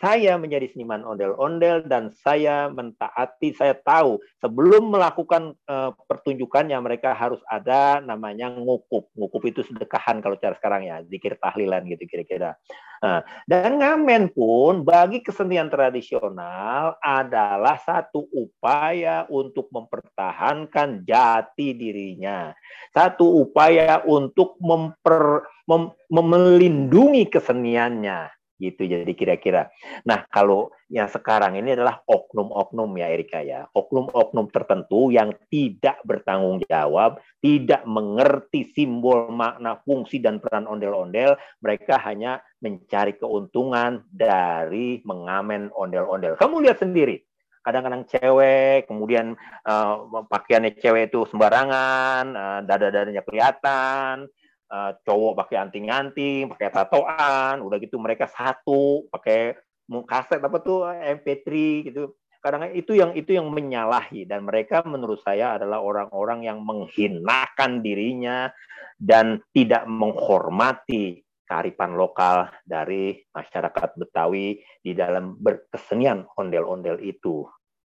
saya 0.00 0.40
menjadi 0.40 0.64
seniman 0.72 1.04
ondel-ondel 1.04 1.84
dan 1.84 2.08
saya 2.24 2.72
mentaati, 2.72 3.52
saya 3.52 3.76
tahu 3.76 4.16
sebelum 4.40 4.88
melakukan 4.88 5.52
uh, 5.68 5.92
pertunjukannya 6.08 6.80
mereka 6.80 7.12
harus 7.12 7.38
ada 7.44 8.00
namanya 8.00 8.48
ngukup. 8.48 9.12
Ngukup 9.12 9.42
itu 9.44 9.60
sedekahan 9.68 10.24
kalau 10.24 10.40
cara 10.40 10.56
sekarang 10.56 10.88
ya, 10.88 11.04
zikir 11.04 11.36
tahlilan 11.36 11.84
gitu 11.84 12.08
kira-kira. 12.08 12.56
Nah, 13.04 13.20
dan 13.44 13.76
ngamen 13.76 14.32
pun 14.32 14.88
bagi 14.88 15.20
kesenian 15.20 15.68
tradisional 15.68 16.96
adalah 17.04 17.76
satu 17.84 18.24
upaya 18.32 19.28
untuk 19.28 19.68
mempertahankan 19.68 21.04
jati 21.04 21.76
dirinya. 21.76 22.56
Satu 22.96 23.44
upaya 23.44 24.00
untuk 24.08 24.56
memper, 24.64 25.44
mem, 25.68 25.92
melindungi 26.08 27.28
keseniannya 27.28 28.39
gitu 28.60 28.84
jadi 28.84 29.12
kira-kira. 29.16 29.72
Nah 30.04 30.28
kalau 30.28 30.68
yang 30.92 31.08
sekarang 31.08 31.56
ini 31.56 31.72
adalah 31.72 32.04
oknum-oknum 32.04 32.92
ya 33.00 33.08
Erika 33.08 33.40
ya, 33.40 33.64
oknum-oknum 33.72 34.52
tertentu 34.52 35.08
yang 35.08 35.32
tidak 35.48 35.96
bertanggung 36.04 36.60
jawab, 36.68 37.24
tidak 37.40 37.80
mengerti 37.88 38.68
simbol 38.76 39.32
makna 39.32 39.80
fungsi 39.82 40.20
dan 40.20 40.38
peran 40.38 40.68
ondel-ondel, 40.68 41.40
mereka 41.64 41.96
hanya 42.04 42.44
mencari 42.60 43.16
keuntungan 43.16 44.04
dari 44.12 45.00
mengamen 45.08 45.72
ondel-ondel. 45.72 46.36
Kamu 46.36 46.60
lihat 46.60 46.82
sendiri, 46.84 47.22
kadang-kadang 47.64 48.04
cewek, 48.08 48.88
kemudian 48.88 49.36
uh, 49.64 50.26
pakaiannya 50.28 50.76
cewek 50.80 51.12
itu 51.12 51.24
sembarangan, 51.28 52.24
uh, 52.34 52.60
dada-dadanya 52.64 53.22
kelihatan, 53.24 54.28
uh, 54.70 54.96
cowok 55.02 55.44
pakai 55.44 55.56
anting-anting, 55.66 56.48
pakai 56.54 56.70
tatoan, 56.70 57.60
udah 57.60 57.76
gitu 57.82 57.98
mereka 57.98 58.30
satu 58.30 59.10
pakai 59.10 59.58
kaset 60.06 60.38
apa 60.38 60.58
tuh 60.62 60.86
MP3 60.86 61.48
gitu. 61.90 62.14
Kadang 62.40 62.72
itu 62.72 62.96
yang 62.96 63.12
itu 63.12 63.36
yang 63.36 63.52
menyalahi 63.52 64.24
dan 64.24 64.48
mereka 64.48 64.80
menurut 64.86 65.20
saya 65.20 65.60
adalah 65.60 65.84
orang-orang 65.84 66.48
yang 66.48 66.64
menghinakan 66.64 67.84
dirinya 67.84 68.48
dan 68.96 69.44
tidak 69.52 69.84
menghormati 69.84 71.20
kearifan 71.44 71.98
lokal 71.98 72.46
dari 72.62 73.18
masyarakat 73.34 73.98
Betawi 73.98 74.62
di 74.78 74.94
dalam 74.94 75.34
berkesenian 75.36 76.22
ondel-ondel 76.38 77.02
itu, 77.02 77.42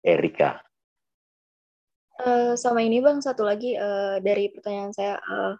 Erika. 0.02 0.58
Uh, 2.18 2.58
sama 2.58 2.82
ini 2.82 2.98
bang, 2.98 3.22
satu 3.22 3.46
lagi 3.46 3.78
uh, 3.78 4.18
dari 4.18 4.50
pertanyaan 4.50 4.90
saya, 4.90 5.14
uh, 5.22 5.54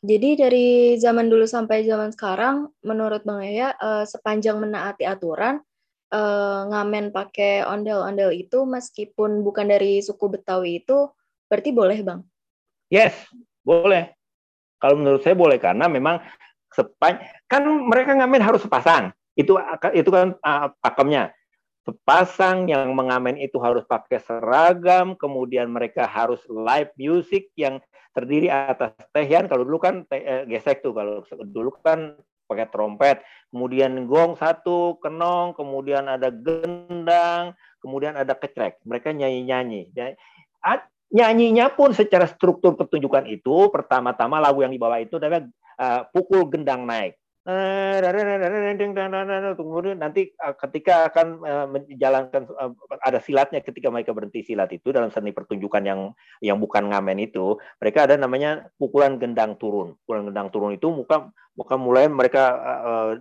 jadi 0.00 0.48
dari 0.48 0.96
zaman 0.96 1.28
dulu 1.28 1.44
sampai 1.44 1.84
zaman 1.84 2.08
sekarang, 2.12 2.72
menurut 2.80 3.20
Bang 3.24 3.44
Yaya, 3.44 3.76
uh, 3.76 4.04
sepanjang 4.08 4.56
menaati 4.56 5.04
aturan, 5.04 5.60
uh, 6.08 6.60
ngamen 6.72 7.12
pakai 7.12 7.68
ondel-ondel 7.68 8.32
itu 8.32 8.64
meskipun 8.64 9.44
bukan 9.44 9.68
dari 9.68 10.00
suku 10.00 10.32
Betawi 10.32 10.80
itu, 10.80 11.12
berarti 11.52 11.70
boleh 11.76 11.98
Bang? 12.00 12.20
Yes, 12.88 13.12
boleh. 13.60 14.16
Kalau 14.80 14.96
menurut 14.96 15.20
saya 15.20 15.36
boleh 15.36 15.60
karena 15.60 15.84
memang 15.92 16.24
sepan 16.72 17.20
kan 17.44 17.60
mereka 17.68 18.16
ngamen 18.16 18.40
harus 18.40 18.64
sepasang. 18.64 19.12
Itu 19.36 19.60
itu 19.92 20.08
kan 20.08 20.32
uh, 20.40 20.72
pakemnya 20.80 21.36
sepasang 21.84 22.68
yang 22.68 22.92
mengamen 22.92 23.40
itu 23.40 23.56
harus 23.60 23.84
pakai 23.88 24.20
seragam, 24.20 25.16
kemudian 25.16 25.68
mereka 25.68 26.04
harus 26.04 26.40
live 26.48 26.92
music 27.00 27.48
yang 27.56 27.80
terdiri 28.10 28.50
atas 28.50 28.96
tehian. 29.14 29.46
Kalau 29.46 29.62
dulu 29.62 29.78
kan 29.78 30.02
te, 30.08 30.18
eh, 30.18 30.42
gesek 30.48 30.82
tuh, 30.82 30.96
kalau 30.96 31.22
dulu 31.46 31.70
kan 31.80 32.18
pakai 32.50 32.66
trompet, 32.66 33.22
kemudian 33.54 34.10
gong 34.10 34.34
satu, 34.34 34.98
kenong, 34.98 35.54
kemudian 35.54 36.10
ada 36.10 36.34
gendang, 36.34 37.54
kemudian 37.78 38.18
ada 38.18 38.34
kecrek. 38.34 38.82
Mereka 38.82 39.14
nyanyi-nyanyi. 39.14 39.94
Nyanyinya 41.10 41.74
pun 41.74 41.90
secara 41.90 42.26
struktur 42.26 42.78
pertunjukan 42.78 43.26
itu, 43.26 43.70
pertama-tama 43.70 44.38
lagu 44.38 44.62
yang 44.62 44.70
dibawa 44.70 45.02
itu 45.02 45.18
adalah 45.18 45.42
uh, 45.78 46.06
pukul 46.10 46.46
gendang 46.46 46.86
naik 46.86 47.19
nanti 49.96 50.36
ketika 50.60 51.08
akan 51.08 51.40
menjalankan 51.72 52.44
ada 53.00 53.16
silatnya 53.24 53.64
ketika 53.64 53.88
mereka 53.88 54.12
berhenti 54.12 54.44
silat 54.44 54.68
itu 54.76 54.92
dalam 54.92 55.08
seni 55.08 55.32
pertunjukan 55.32 55.80
yang 55.80 56.12
yang 56.44 56.60
bukan 56.60 56.92
ngamen 56.92 57.16
itu 57.24 57.56
mereka 57.80 58.04
ada 58.04 58.20
namanya 58.20 58.68
pukulan 58.76 59.16
gendang 59.16 59.56
turun. 59.56 59.96
Pukulan 60.04 60.28
gendang 60.28 60.52
turun 60.52 60.76
itu 60.76 60.92
muka 60.92 61.32
muka 61.56 61.74
mulai 61.80 62.12
mereka 62.12 62.60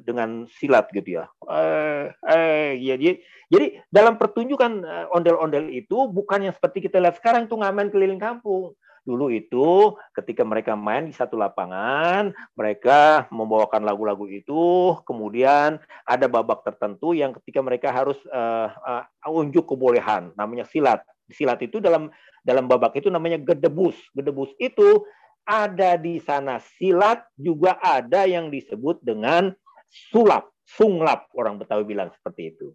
dengan 0.03 0.51
silat 0.51 0.91
gitu 0.91 1.23
ya. 1.23 1.31
Eh 1.47 2.11
eh 2.27 2.69
ya 2.75 2.99
jadi 2.99 3.23
jadi 3.47 3.87
dalam 3.87 4.19
pertunjukan 4.19 4.83
ondel-ondel 5.15 5.71
itu 5.71 6.11
bukan 6.11 6.43
yang 6.43 6.55
seperti 6.55 6.91
kita 6.91 6.99
lihat 6.99 7.15
sekarang 7.23 7.47
tuh 7.47 7.63
ngamen 7.63 7.87
keliling 7.87 8.19
kampung 8.19 8.75
Dulu 9.07 9.31
itu 9.33 9.95
ketika 10.13 10.43
mereka 10.43 10.73
main 10.77 11.09
di 11.09 11.15
satu 11.15 11.39
lapangan, 11.39 12.31
mereka 12.53 13.25
membawakan 13.33 13.83
lagu-lagu 13.83 14.25
itu, 14.29 14.95
kemudian 15.03 15.79
ada 16.05 16.25
babak 16.27 16.63
tertentu 16.63 17.15
yang 17.15 17.35
ketika 17.41 17.59
mereka 17.63 17.89
harus 17.89 18.17
uh, 18.29 18.69
uh, 18.85 19.05
unjuk 19.29 19.65
kebolehan, 19.69 20.31
namanya 20.35 20.67
silat. 20.67 21.01
Silat 21.29 21.61
itu 21.61 21.77
dalam 21.77 22.09
dalam 22.41 22.65
babak 22.65 22.97
itu 22.97 23.11
namanya 23.13 23.37
gedebus. 23.37 23.95
Gedebus 24.17 24.49
itu 24.57 25.05
ada 25.45 25.97
di 25.97 26.21
sana 26.21 26.61
silat 26.77 27.25
juga 27.33 27.77
ada 27.81 28.29
yang 28.29 28.53
disebut 28.53 29.01
dengan 29.01 29.49
sulap, 29.89 30.53
sunglap 30.65 31.25
orang 31.33 31.57
Betawi 31.57 31.85
bilang 31.85 32.13
seperti 32.13 32.53
itu. 32.53 32.73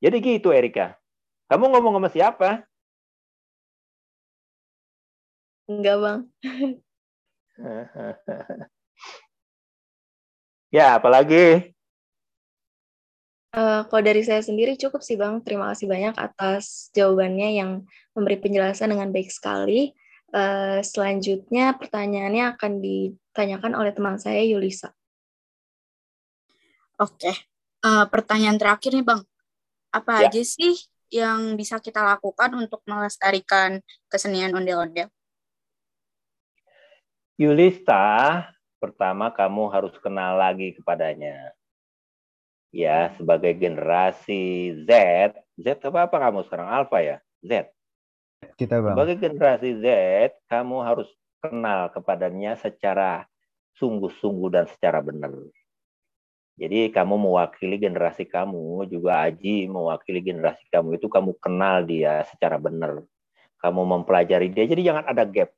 Jadi 0.00 0.16
gitu 0.20 0.52
Erika. 0.52 0.96
Kamu 1.48 1.66
ngomong 1.72 1.98
sama 1.98 2.08
siapa? 2.12 2.69
Enggak, 5.70 5.96
Bang. 6.02 6.26
ya, 10.74 10.98
apalagi? 10.98 11.70
Uh, 13.54 13.86
kalau 13.86 14.02
dari 14.02 14.26
saya 14.26 14.42
sendiri 14.42 14.74
cukup 14.74 14.98
sih 14.98 15.14
Bang. 15.14 15.46
Terima 15.46 15.70
kasih 15.70 15.86
banyak 15.86 16.18
atas 16.18 16.90
jawabannya 16.90 17.62
yang 17.62 17.86
memberi 18.18 18.42
penjelasan 18.42 18.90
dengan 18.90 19.14
baik 19.14 19.30
sekali. 19.30 19.94
Uh, 20.30 20.78
selanjutnya 20.82 21.74
pertanyaannya 21.78 22.54
akan 22.54 22.82
ditanyakan 22.82 23.74
oleh 23.78 23.94
teman 23.94 24.18
saya 24.18 24.42
Yulisa. 24.42 24.90
Oke, 26.98 27.30
uh, 27.86 28.10
pertanyaan 28.10 28.58
terakhir 28.58 28.90
nih 28.94 29.06
Bang. 29.06 29.22
Apa 29.90 30.26
ya. 30.26 30.30
aja 30.30 30.42
sih 30.42 30.74
yang 31.10 31.58
bisa 31.58 31.82
kita 31.82 32.02
lakukan 32.02 32.54
untuk 32.54 32.82
melestarikan 32.86 33.82
kesenian 34.06 34.54
ondel-ondel? 34.54 35.10
Yulista, 37.40 38.44
pertama 38.76 39.32
kamu 39.32 39.72
harus 39.72 39.96
kenal 40.04 40.36
lagi 40.36 40.76
kepadanya. 40.76 41.56
Ya, 42.68 43.16
sebagai 43.16 43.56
generasi 43.56 44.76
Z, 44.84 44.92
Z 45.56 45.80
apa 45.88 46.04
apa 46.04 46.16
kamu 46.20 46.44
sekarang 46.44 46.68
Alpha 46.68 47.00
ya? 47.00 47.16
Z. 47.40 47.72
Kita 48.60 48.84
bang. 48.84 48.92
Sebagai 48.92 49.16
generasi 49.24 49.72
Z, 49.80 49.86
kamu 50.52 50.84
harus 50.84 51.08
kenal 51.40 51.88
kepadanya 51.88 52.60
secara 52.60 53.24
sungguh-sungguh 53.80 54.52
dan 54.52 54.68
secara 54.68 55.00
benar. 55.00 55.32
Jadi 56.60 56.92
kamu 56.92 57.24
mewakili 57.24 57.80
generasi 57.80 58.28
kamu, 58.28 58.84
juga 58.84 59.24
Aji 59.24 59.64
mewakili 59.64 60.20
generasi 60.20 60.68
kamu 60.68 61.00
itu 61.00 61.08
kamu 61.08 61.32
kenal 61.40 61.88
dia 61.88 62.20
secara 62.28 62.60
benar. 62.60 63.00
Kamu 63.64 63.80
mempelajari 63.88 64.52
dia, 64.52 64.68
jadi 64.68 64.92
jangan 64.92 65.08
ada 65.08 65.24
gap 65.24 65.56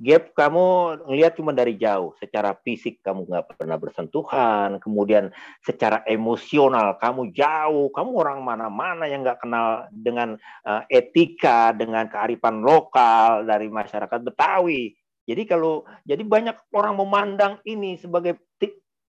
gap 0.00 0.32
kamu 0.32 0.64
ngelihat 1.08 1.32
cuma 1.36 1.52
dari 1.52 1.76
jauh. 1.76 2.16
Secara 2.16 2.56
fisik 2.60 3.02
kamu 3.04 3.28
nggak 3.28 3.58
pernah 3.58 3.76
bersentuhan. 3.76 4.80
Kemudian 4.80 5.32
secara 5.60 6.00
emosional 6.08 6.96
kamu 6.96 7.34
jauh. 7.34 7.92
Kamu 7.92 8.10
orang 8.16 8.38
mana-mana 8.40 9.04
yang 9.10 9.26
nggak 9.26 9.42
kenal 9.42 9.86
dengan 9.92 10.40
uh, 10.64 10.82
etika 10.88 11.76
dengan 11.76 12.08
kearifan 12.08 12.64
lokal 12.64 13.44
dari 13.44 13.68
masyarakat 13.68 14.20
Betawi. 14.22 14.96
Jadi 15.22 15.42
kalau 15.46 15.86
jadi 16.02 16.22
banyak 16.26 16.56
orang 16.74 16.98
memandang 16.98 17.54
ini 17.62 17.94
sebagai 17.94 18.42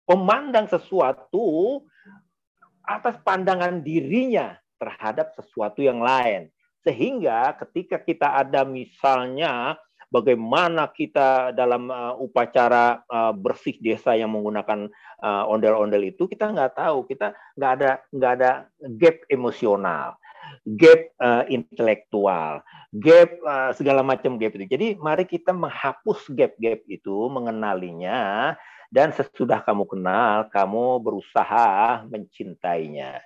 memandang 0.05 0.67
sesuatu 0.67 1.81
atas 2.83 3.15
pandangan 3.23 3.79
dirinya 3.79 4.59
terhadap 4.77 5.31
sesuatu 5.33 5.79
yang 5.79 6.03
lain. 6.03 6.51
Sehingga 6.83 7.55
ketika 7.63 7.95
kita 8.03 8.43
ada 8.43 8.67
misalnya 8.67 9.79
bagaimana 10.13 10.93
kita 10.93 11.49
dalam 11.57 11.89
uh, 11.89 12.13
upacara 12.21 13.01
uh, 13.09 13.33
bersih 13.33 13.73
desa 13.81 14.13
yang 14.13 14.29
menggunakan 14.29 14.85
uh, 15.25 15.49
ondel-ondel 15.49 16.13
itu 16.13 16.29
kita 16.29 16.53
nggak 16.53 16.77
tahu. 16.77 17.09
Kita 17.09 17.33
nggak 17.57 17.71
ada 17.81 17.91
nggak 18.13 18.31
ada 18.37 18.51
gap 19.01 19.17
emosional 19.33 20.21
gap 20.63 21.01
uh, 21.17 21.43
intelektual 21.49 22.61
gap 22.93 23.29
uh, 23.41 23.71
segala 23.73 24.05
macam 24.05 24.37
gap 24.37 24.53
itu. 24.53 24.69
Jadi 24.69 24.87
mari 25.01 25.25
kita 25.25 25.49
menghapus 25.49 26.29
gap-gap 26.29 26.85
itu 26.85 27.17
mengenalinya 27.31 28.53
dan 28.93 29.09
sesudah 29.09 29.65
kamu 29.65 29.89
kenal 29.89 30.45
kamu 30.53 31.01
berusaha 31.01 32.05
mencintainya 32.05 33.17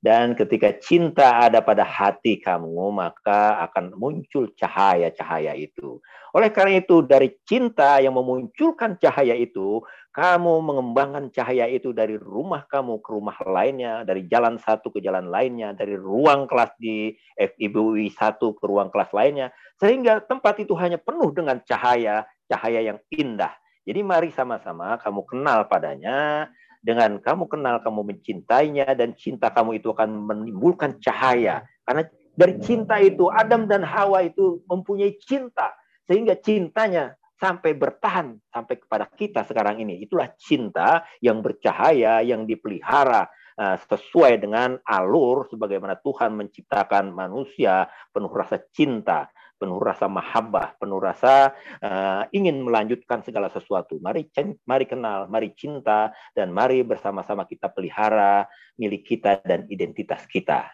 Dan 0.00 0.32
ketika 0.32 0.72
cinta 0.80 1.44
ada 1.44 1.60
pada 1.60 1.84
hati 1.84 2.40
kamu, 2.40 2.88
maka 2.88 3.60
akan 3.68 3.92
muncul 4.00 4.48
cahaya-cahaya 4.56 5.52
itu. 5.52 6.00
Oleh 6.32 6.48
karena 6.48 6.80
itu, 6.80 7.04
dari 7.04 7.36
cinta 7.44 8.00
yang 8.00 8.16
memunculkan 8.16 8.96
cahaya 8.96 9.36
itu, 9.36 9.84
kamu 10.16 10.64
mengembangkan 10.64 11.28
cahaya 11.28 11.68
itu 11.68 11.92
dari 11.92 12.16
rumah 12.16 12.64
kamu 12.64 13.04
ke 13.04 13.08
rumah 13.12 13.36
lainnya, 13.44 14.00
dari 14.08 14.24
jalan 14.24 14.56
satu 14.56 14.88
ke 14.88 15.04
jalan 15.04 15.28
lainnya, 15.28 15.76
dari 15.76 16.00
ruang 16.00 16.48
kelas 16.48 16.72
di 16.80 17.12
FIBUI 17.36 18.08
satu 18.16 18.56
ke 18.56 18.64
ruang 18.64 18.88
kelas 18.88 19.12
lainnya, 19.12 19.52
sehingga 19.76 20.24
tempat 20.24 20.64
itu 20.64 20.72
hanya 20.80 20.96
penuh 20.96 21.28
dengan 21.28 21.60
cahaya, 21.60 22.24
cahaya 22.48 22.80
yang 22.88 22.98
indah. 23.12 23.52
Jadi 23.84 24.00
mari 24.00 24.32
sama-sama 24.32 24.96
kamu 24.96 25.28
kenal 25.28 25.68
padanya, 25.68 26.48
dengan 26.80 27.20
kamu 27.20 27.44
kenal, 27.46 27.84
kamu 27.84 28.00
mencintainya, 28.16 28.88
dan 28.96 29.12
cinta 29.12 29.52
kamu 29.52 29.78
itu 29.78 29.92
akan 29.92 30.10
menimbulkan 30.24 30.96
cahaya. 30.98 31.64
Karena 31.84 32.08
dari 32.32 32.56
cinta 32.64 32.96
itu, 32.98 33.28
Adam 33.28 33.68
dan 33.68 33.84
Hawa 33.84 34.24
itu 34.24 34.64
mempunyai 34.64 35.20
cinta. 35.20 35.76
Sehingga 36.08 36.34
cintanya 36.40 37.14
sampai 37.40 37.72
bertahan 37.72 38.36
sampai 38.52 38.76
kepada 38.80 39.08
kita 39.08 39.44
sekarang 39.48 39.80
ini. 39.80 40.04
Itulah 40.04 40.32
cinta 40.36 41.08
yang 41.24 41.40
bercahaya, 41.40 42.20
yang 42.20 42.44
dipelihara 42.44 43.28
eh, 43.56 43.76
sesuai 43.88 44.40
dengan 44.40 44.76
alur 44.84 45.48
sebagaimana 45.48 45.96
Tuhan 46.04 46.36
menciptakan 46.36 47.08
manusia 47.12 47.88
penuh 48.12 48.32
rasa 48.32 48.60
cinta 48.72 49.32
penuh 49.60 49.76
rasa 49.76 50.08
mahabbah, 50.08 50.80
penuh 50.80 50.96
rasa 50.96 51.52
uh, 51.84 52.24
ingin 52.32 52.64
melanjutkan 52.64 53.20
segala 53.20 53.52
sesuatu. 53.52 54.00
Mari 54.00 54.32
mari 54.64 54.88
kenal, 54.88 55.28
mari 55.28 55.52
cinta 55.52 56.08
dan 56.32 56.48
mari 56.48 56.80
bersama-sama 56.80 57.44
kita 57.44 57.68
pelihara 57.68 58.48
milik 58.80 59.04
kita 59.04 59.44
dan 59.44 59.68
identitas 59.68 60.24
kita. 60.24 60.72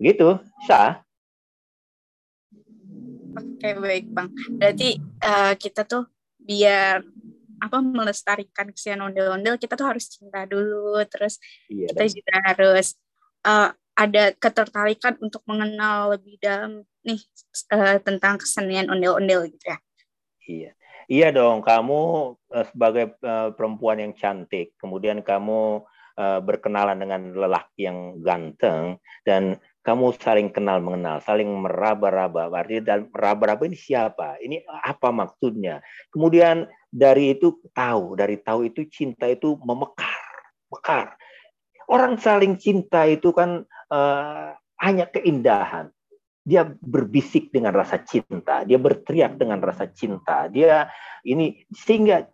Begitu, 0.00 0.40
sah. 0.64 1.04
Oke, 3.36 3.76
baik, 3.76 4.08
Bang. 4.08 4.32
Berarti 4.56 4.96
uh, 5.20 5.52
kita 5.60 5.84
tuh 5.84 6.08
biar 6.40 7.04
apa 7.60 7.78
melestarikan 7.80 8.68
kesian 8.74 9.00
ondel-ondel 9.00 9.56
kita 9.56 9.78
tuh 9.78 9.88
harus 9.88 10.10
cinta 10.12 10.44
dulu 10.44 11.00
terus 11.08 11.40
iya, 11.72 11.88
kita 11.88 12.04
juga 12.12 12.34
harus 12.44 12.98
uh, 13.46 13.72
ada 13.94 14.34
ketertarikan 14.34 15.14
untuk 15.22 15.42
mengenal 15.46 16.18
lebih 16.18 16.38
dalam 16.42 16.82
nih 17.06 17.22
uh, 17.70 17.98
tentang 18.02 18.42
kesenian 18.42 18.90
ondel-ondel 18.90 19.46
gitu 19.50 19.64
ya. 19.70 19.78
Iya. 20.44 20.70
Iya 21.04 21.28
dong, 21.36 21.60
kamu 21.60 22.00
uh, 22.36 22.66
sebagai 22.72 23.14
uh, 23.20 23.52
perempuan 23.52 24.00
yang 24.00 24.12
cantik, 24.16 24.74
kemudian 24.78 25.22
kamu 25.22 25.82
berkenalan 26.46 26.94
dengan 26.94 27.34
lelaki 27.34 27.90
yang 27.90 28.22
ganteng 28.22 29.02
dan 29.26 29.58
kamu 29.82 30.14
saling 30.14 30.46
kenal 30.46 30.78
mengenal, 30.78 31.18
saling 31.18 31.50
meraba-raba. 31.50 32.54
Artinya 32.54 32.94
dan 32.94 33.10
meraba-raba 33.10 33.66
ini 33.66 33.74
siapa? 33.74 34.38
Ini 34.38 34.62
apa 34.62 35.10
maksudnya? 35.10 35.82
Kemudian 36.14 36.70
dari 36.86 37.34
itu 37.34 37.58
tahu, 37.74 38.14
dari 38.14 38.38
tahu 38.38 38.70
itu 38.70 38.86
cinta 38.86 39.26
itu 39.26 39.58
memekar, 39.66 40.22
mekar. 40.70 41.18
Orang 41.90 42.16
saling 42.22 42.62
cinta 42.62 43.10
itu 43.10 43.34
kan 43.34 43.66
uh, 43.94 44.50
hanya 44.82 45.06
keindahan 45.06 45.94
dia 46.44 46.68
berbisik 46.68 47.48
dengan 47.48 47.72
rasa 47.72 48.04
cinta, 48.04 48.68
dia 48.68 48.76
berteriak 48.76 49.40
dengan 49.40 49.64
rasa 49.64 49.88
cinta, 49.88 50.44
dia 50.52 50.92
ini 51.24 51.64
sehingga 51.72 52.28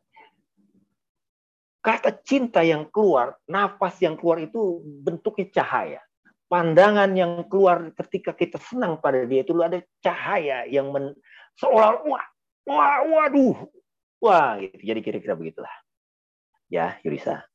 kata 1.78 2.18
cinta 2.26 2.66
yang 2.66 2.90
keluar, 2.90 3.38
nafas 3.46 4.02
yang 4.02 4.18
keluar 4.18 4.42
itu 4.42 4.82
bentuknya 4.82 5.62
cahaya. 5.62 6.02
Pandangan 6.50 7.14
yang 7.14 7.46
keluar 7.46 7.94
ketika 7.94 8.34
kita 8.34 8.58
senang 8.58 8.98
pada 8.98 9.22
dia 9.22 9.46
itu 9.46 9.54
ada 9.62 9.78
cahaya 10.02 10.66
yang 10.66 10.90
men, 10.90 11.14
seolah 11.62 12.02
wah, 12.02 12.26
wah, 12.66 12.98
waduh, 13.06 13.70
wah 14.18 14.58
gitu. 14.58 14.90
Jadi 14.90 15.00
kira-kira 15.06 15.38
begitulah. 15.38 15.70
Ya, 16.66 16.98
Yurisa. 17.06 17.46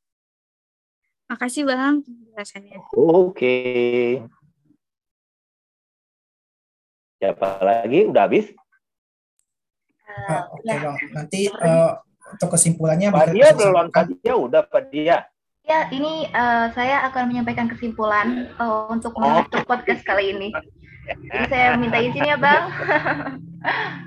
Makasih 1.26 1.66
Bang 1.66 2.06
penjelasannya. 2.06 2.78
Oke. 2.94 3.34
Okay. 3.34 4.06
Siapa 7.18 7.58
lagi? 7.66 8.06
Udah 8.06 8.30
habis? 8.30 8.46
Uh, 10.06 10.42
Oke 10.54 10.62
okay, 10.62 10.70
ya. 10.70 10.82
bang. 10.86 10.96
Nanti 11.10 11.40
uh, 11.50 11.92
untuk 12.30 12.48
kesimpulannya. 12.54 13.10
Pak 13.10 13.34
Dia 13.34 13.50
belum. 13.50 13.90
Pak 13.90 14.04
Dia 14.22 14.34
udah 14.38 14.62
Pak 14.70 14.84
Dia. 14.94 15.26
Ya, 15.66 15.90
ini 15.90 16.30
uh, 16.30 16.70
saya 16.78 17.02
akan 17.10 17.34
menyampaikan 17.34 17.66
kesimpulan 17.66 18.54
uh, 18.62 18.86
untuk 18.86 19.10
oh. 19.18 19.42
podcast 19.66 20.06
kali 20.06 20.30
ini. 20.30 20.54
Jadi 21.06 21.44
saya 21.50 21.74
minta 21.74 21.98
izin 21.98 22.22
ya, 22.22 22.38
Bang. 22.38 22.70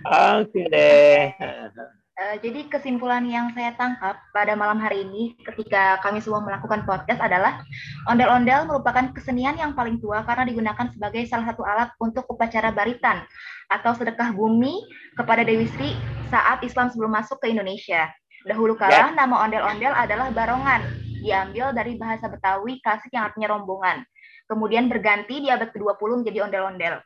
Oke 0.07 0.55
okay 0.55 0.65
deh. 0.72 1.20
Uh, 2.20 2.36
jadi 2.43 2.67
kesimpulan 2.67 3.24
yang 3.24 3.47
saya 3.55 3.72
tangkap 3.80 4.20
pada 4.36 4.51
malam 4.51 4.76
hari 4.76 5.07
ini 5.07 5.39
ketika 5.39 6.03
kami 6.03 6.20
semua 6.20 6.43
melakukan 6.43 6.84
podcast 6.84 7.15
adalah 7.24 7.63
ondel-ondel 8.11 8.67
merupakan 8.67 9.15
kesenian 9.15 9.55
yang 9.55 9.72
paling 9.72 10.03
tua 10.03 10.28
karena 10.28 10.43
digunakan 10.43 10.91
sebagai 10.91 11.24
salah 11.32 11.47
satu 11.47 11.63
alat 11.63 11.95
untuk 11.95 12.28
upacara 12.28 12.76
baritan 12.76 13.24
atau 13.72 13.95
sedekah 13.95 14.36
bumi 14.36 14.84
kepada 15.15 15.47
Dewi 15.47 15.72
Sri 15.72 15.95
saat 16.28 16.59
Islam 16.59 16.91
sebelum 16.91 17.15
masuk 17.15 17.39
ke 17.39 17.55
Indonesia. 17.55 18.11
Dahulu 18.43 18.76
kala 18.76 18.91
yeah. 18.91 19.15
nama 19.15 19.47
ondel-ondel 19.47 19.95
adalah 19.95 20.28
barongan, 20.36 20.91
diambil 21.24 21.72
dari 21.72 21.95
bahasa 21.95 22.28
Betawi 22.28 22.84
klasik 22.84 23.15
yang 23.15 23.32
artinya 23.32 23.55
rombongan. 23.55 24.03
Kemudian 24.51 24.91
berganti 24.91 25.39
di 25.39 25.47
abad 25.47 25.72
ke-20 25.72 26.28
menjadi 26.28 26.51
ondel-ondel. 26.51 26.99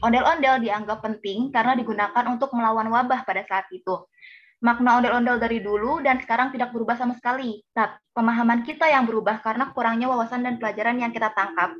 Ondel-ondel 0.00 0.64
dianggap 0.64 1.04
penting 1.04 1.52
karena 1.52 1.76
digunakan 1.76 2.24
untuk 2.32 2.48
melawan 2.56 2.88
wabah 2.88 3.28
pada 3.28 3.44
saat 3.44 3.68
itu 3.68 4.08
makna 4.64 4.96
ondel-ondel 4.96 5.36
dari 5.36 5.60
dulu 5.60 6.00
dan 6.00 6.16
sekarang 6.24 6.48
tidak 6.48 6.72
berubah 6.72 6.96
sama 6.96 7.12
sekali. 7.20 7.60
Tapi 7.76 8.00
pemahaman 8.16 8.64
kita 8.64 8.88
yang 8.88 9.04
berubah 9.04 9.44
karena 9.44 9.68
kurangnya 9.76 10.08
wawasan 10.08 10.40
dan 10.40 10.56
pelajaran 10.56 10.96
yang 10.96 11.12
kita 11.12 11.28
tangkap. 11.36 11.76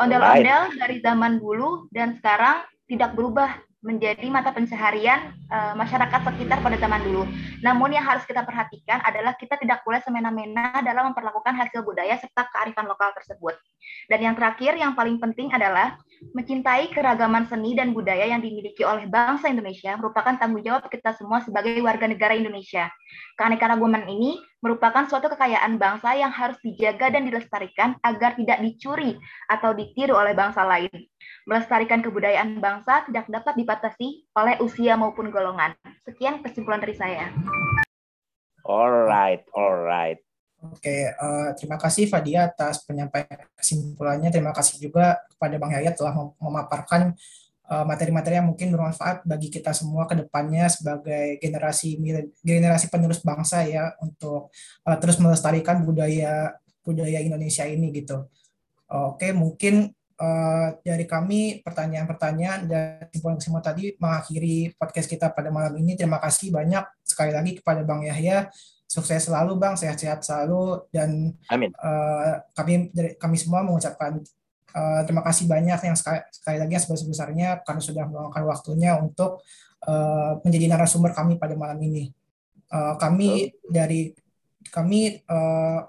Ondel-ondel 0.00 0.72
dari 0.80 1.04
zaman 1.04 1.36
dulu 1.36 1.84
dan 1.92 2.16
sekarang 2.16 2.64
tidak 2.88 3.12
berubah 3.12 3.60
menjadi 3.78 4.26
mata 4.26 4.50
pencaharian 4.50 5.38
uh, 5.54 5.70
masyarakat 5.78 6.18
sekitar 6.34 6.58
pada 6.58 6.74
zaman 6.82 6.98
dulu. 7.04 7.22
Namun 7.62 7.94
yang 7.94 8.02
harus 8.02 8.26
kita 8.26 8.42
perhatikan 8.42 8.98
adalah 9.06 9.38
kita 9.38 9.54
tidak 9.54 9.86
boleh 9.86 10.02
semena-mena 10.02 10.82
dalam 10.82 11.14
memperlakukan 11.14 11.54
hasil 11.54 11.86
budaya 11.86 12.18
serta 12.18 12.50
kearifan 12.50 12.90
lokal 12.90 13.14
tersebut. 13.14 13.54
Dan 14.10 14.18
yang 14.18 14.34
terakhir, 14.34 14.74
yang 14.74 14.98
paling 14.98 15.22
penting 15.22 15.54
adalah 15.54 15.94
mencintai 16.34 16.90
keragaman 16.90 17.46
seni 17.46 17.74
dan 17.78 17.94
budaya 17.94 18.26
yang 18.26 18.42
dimiliki 18.42 18.82
oleh 18.82 19.06
bangsa 19.06 19.50
Indonesia 19.50 19.94
merupakan 19.96 20.34
tanggung 20.36 20.62
jawab 20.62 20.86
kita 20.90 21.14
semua 21.14 21.42
sebagai 21.42 21.78
warga 21.80 22.10
negara 22.10 22.34
Indonesia. 22.34 22.90
Keanekaragaman 23.38 24.06
ini 24.10 24.38
merupakan 24.60 25.06
suatu 25.06 25.30
kekayaan 25.30 25.78
bangsa 25.78 26.18
yang 26.18 26.34
harus 26.34 26.58
dijaga 26.60 27.14
dan 27.14 27.26
dilestarikan 27.26 27.96
agar 28.02 28.34
tidak 28.34 28.58
dicuri 28.60 29.14
atau 29.46 29.72
ditiru 29.72 30.18
oleh 30.18 30.34
bangsa 30.34 30.66
lain. 30.66 30.90
Melestarikan 31.48 32.04
kebudayaan 32.04 32.60
bangsa 32.60 33.08
tidak 33.08 33.24
dapat 33.32 33.56
dibatasi 33.56 34.28
oleh 34.36 34.60
usia 34.60 35.00
maupun 35.00 35.32
golongan. 35.32 35.72
Sekian 36.04 36.44
kesimpulan 36.44 36.82
dari 36.82 36.92
saya. 36.98 37.32
Alright, 38.68 39.48
alright. 39.56 40.20
Oke, 40.58 41.14
uh, 41.14 41.54
terima 41.54 41.78
kasih 41.78 42.10
Fadia 42.10 42.50
atas 42.50 42.82
penyampaian 42.82 43.46
kesimpulannya. 43.54 44.34
Terima 44.34 44.50
kasih 44.50 44.82
juga 44.82 45.22
kepada 45.30 45.54
Bang 45.54 45.70
Yaya 45.70 45.94
telah 45.94 46.14
memaparkan 46.42 47.14
Eh, 47.68 47.84
materi-materi 47.84 48.40
yang 48.40 48.48
mungkin 48.48 48.72
bermanfaat 48.72 49.28
bagi 49.28 49.52
kita 49.52 49.76
semua 49.76 50.08
ke 50.08 50.16
depannya 50.16 50.72
sebagai 50.72 51.36
generasi 51.36 52.00
generasi 52.40 52.88
penerus 52.88 53.20
bangsa 53.20 53.60
ya 53.60 53.92
untuk 54.00 54.48
uh, 54.88 54.96
terus 54.96 55.20
melestarikan 55.20 55.84
budaya 55.84 56.56
budaya 56.80 57.20
Indonesia 57.20 57.68
ini 57.68 57.92
gitu. 57.92 58.24
Oke, 58.88 59.36
mungkin 59.36 59.92
uh, 60.18 60.68
dari 60.82 61.06
kami 61.06 61.62
pertanyaan-pertanyaan 61.62 62.60
dan 62.66 63.06
kesimpulan-kesimpulan 63.08 63.64
tadi 63.64 63.94
mengakhiri 63.96 64.74
podcast 64.76 65.08
kita 65.08 65.30
pada 65.32 65.48
malam 65.48 65.72
ini. 65.78 65.94
Terima 65.94 66.18
kasih 66.18 66.52
banyak 66.52 66.84
sekali 67.06 67.32
lagi 67.32 67.58
kepada 67.62 67.86
Bang 67.86 68.04
Yahya. 68.04 68.50
Sukses 68.88 69.28
selalu 69.28 69.56
Bang, 69.60 69.76
sehat-sehat 69.76 70.24
selalu 70.24 70.88
dan 70.90 71.36
Amin. 71.52 71.70
Uh, 71.76 72.40
kami 72.56 72.90
kami 73.16 73.36
semua 73.38 73.62
mengucapkan 73.62 74.20
Uh, 74.68 75.00
terima 75.08 75.24
kasih 75.24 75.48
banyak 75.48 75.80
yang 75.80 75.96
sekali, 75.96 76.20
sekali 76.28 76.60
lagi 76.60 76.76
sebesar-besarnya 76.76 77.64
karena 77.64 77.80
sudah 77.80 78.04
meluangkan 78.04 78.44
waktunya 78.44 79.00
untuk 79.00 79.40
uh, 79.88 80.36
menjadi 80.44 80.76
narasumber 80.76 81.16
kami 81.16 81.40
pada 81.40 81.56
malam 81.56 81.80
ini. 81.80 82.12
Uh, 82.68 82.92
kami 83.00 83.56
dari 83.64 84.12
kami 84.68 85.24
uh, 85.24 85.88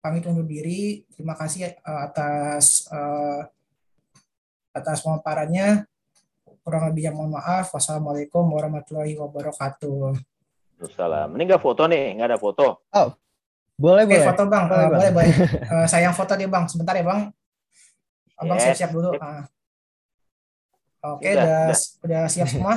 pamit 0.00 0.24
undur 0.24 0.48
diri. 0.48 1.04
Terima 1.12 1.36
kasih 1.36 1.76
uh, 1.84 2.08
atas 2.08 2.88
uh, 2.88 3.44
atas 4.76 5.00
pemaparannya. 5.00 5.88
Kurang 6.60 6.92
lebih 6.92 7.08
yang 7.08 7.16
mohon 7.16 7.40
maaf. 7.40 7.72
Wassalamualaikum 7.72 8.44
warahmatullahi 8.44 9.16
wabarakatuh. 9.16 10.20
Salam. 10.92 11.32
Ini 11.32 11.42
nggak 11.48 11.62
foto 11.64 11.88
nih, 11.88 12.20
nggak 12.20 12.28
ada 12.36 12.38
foto. 12.38 12.84
Oh, 12.92 13.08
boleh 13.80 14.04
Oke, 14.04 14.20
boleh. 14.20 14.26
foto 14.28 14.42
bang, 14.44 14.64
boleh, 14.68 14.84
uh, 14.84 14.90
boleh, 14.92 15.10
boleh. 15.12 15.32
Uh, 15.72 15.86
sayang 15.92 16.12
foto 16.12 16.32
deh 16.36 16.48
bang, 16.48 16.64
sebentar 16.68 16.92
ya 16.92 17.04
bang. 17.04 17.32
Abang 18.36 18.60
yes. 18.60 18.64
siap-siap 18.68 18.90
dulu. 18.92 19.10
Ah. 19.16 19.48
Oke, 21.16 21.32
udah, 21.32 21.72
udah, 21.72 21.78
udah 22.04 22.22
siap 22.28 22.48
semua. 22.52 22.74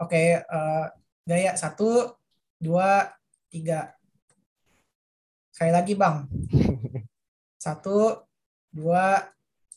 Oke, 0.00 0.40
uh, 0.40 0.86
Gaya 1.30 1.54
satu, 1.54 2.16
dua, 2.58 3.12
tiga. 3.52 3.94
Sekali 5.52 5.70
lagi 5.70 5.92
bang. 5.94 6.26
Satu, 7.64 8.24
dua, 8.72 9.30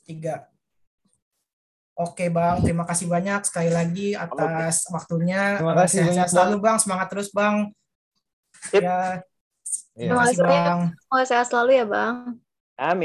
tiga. 0.07 0.49
Oke 1.93 2.25
bang, 2.25 2.57
terima 2.65 2.89
kasih 2.89 3.05
banyak 3.05 3.45
sekali 3.45 3.69
lagi 3.69 4.17
atas 4.17 4.89
Oke. 4.89 4.97
waktunya. 4.97 5.61
Terima 5.61 5.75
kasih 5.77 5.97
sehat, 6.01 6.13
sehat 6.17 6.29
selalu 6.33 6.55
bang, 6.57 6.77
semangat 6.81 7.07
terus 7.13 7.29
bang. 7.29 7.69
Ya, 8.73 9.21
terima 9.93 10.25
kasih 10.25 10.41
bang. 10.41 10.79
Semoga 10.97 11.25
sehat 11.29 11.45
selalu 11.53 11.71
ya 11.77 11.85
bang. 11.85 12.15
Amin. 12.73 13.01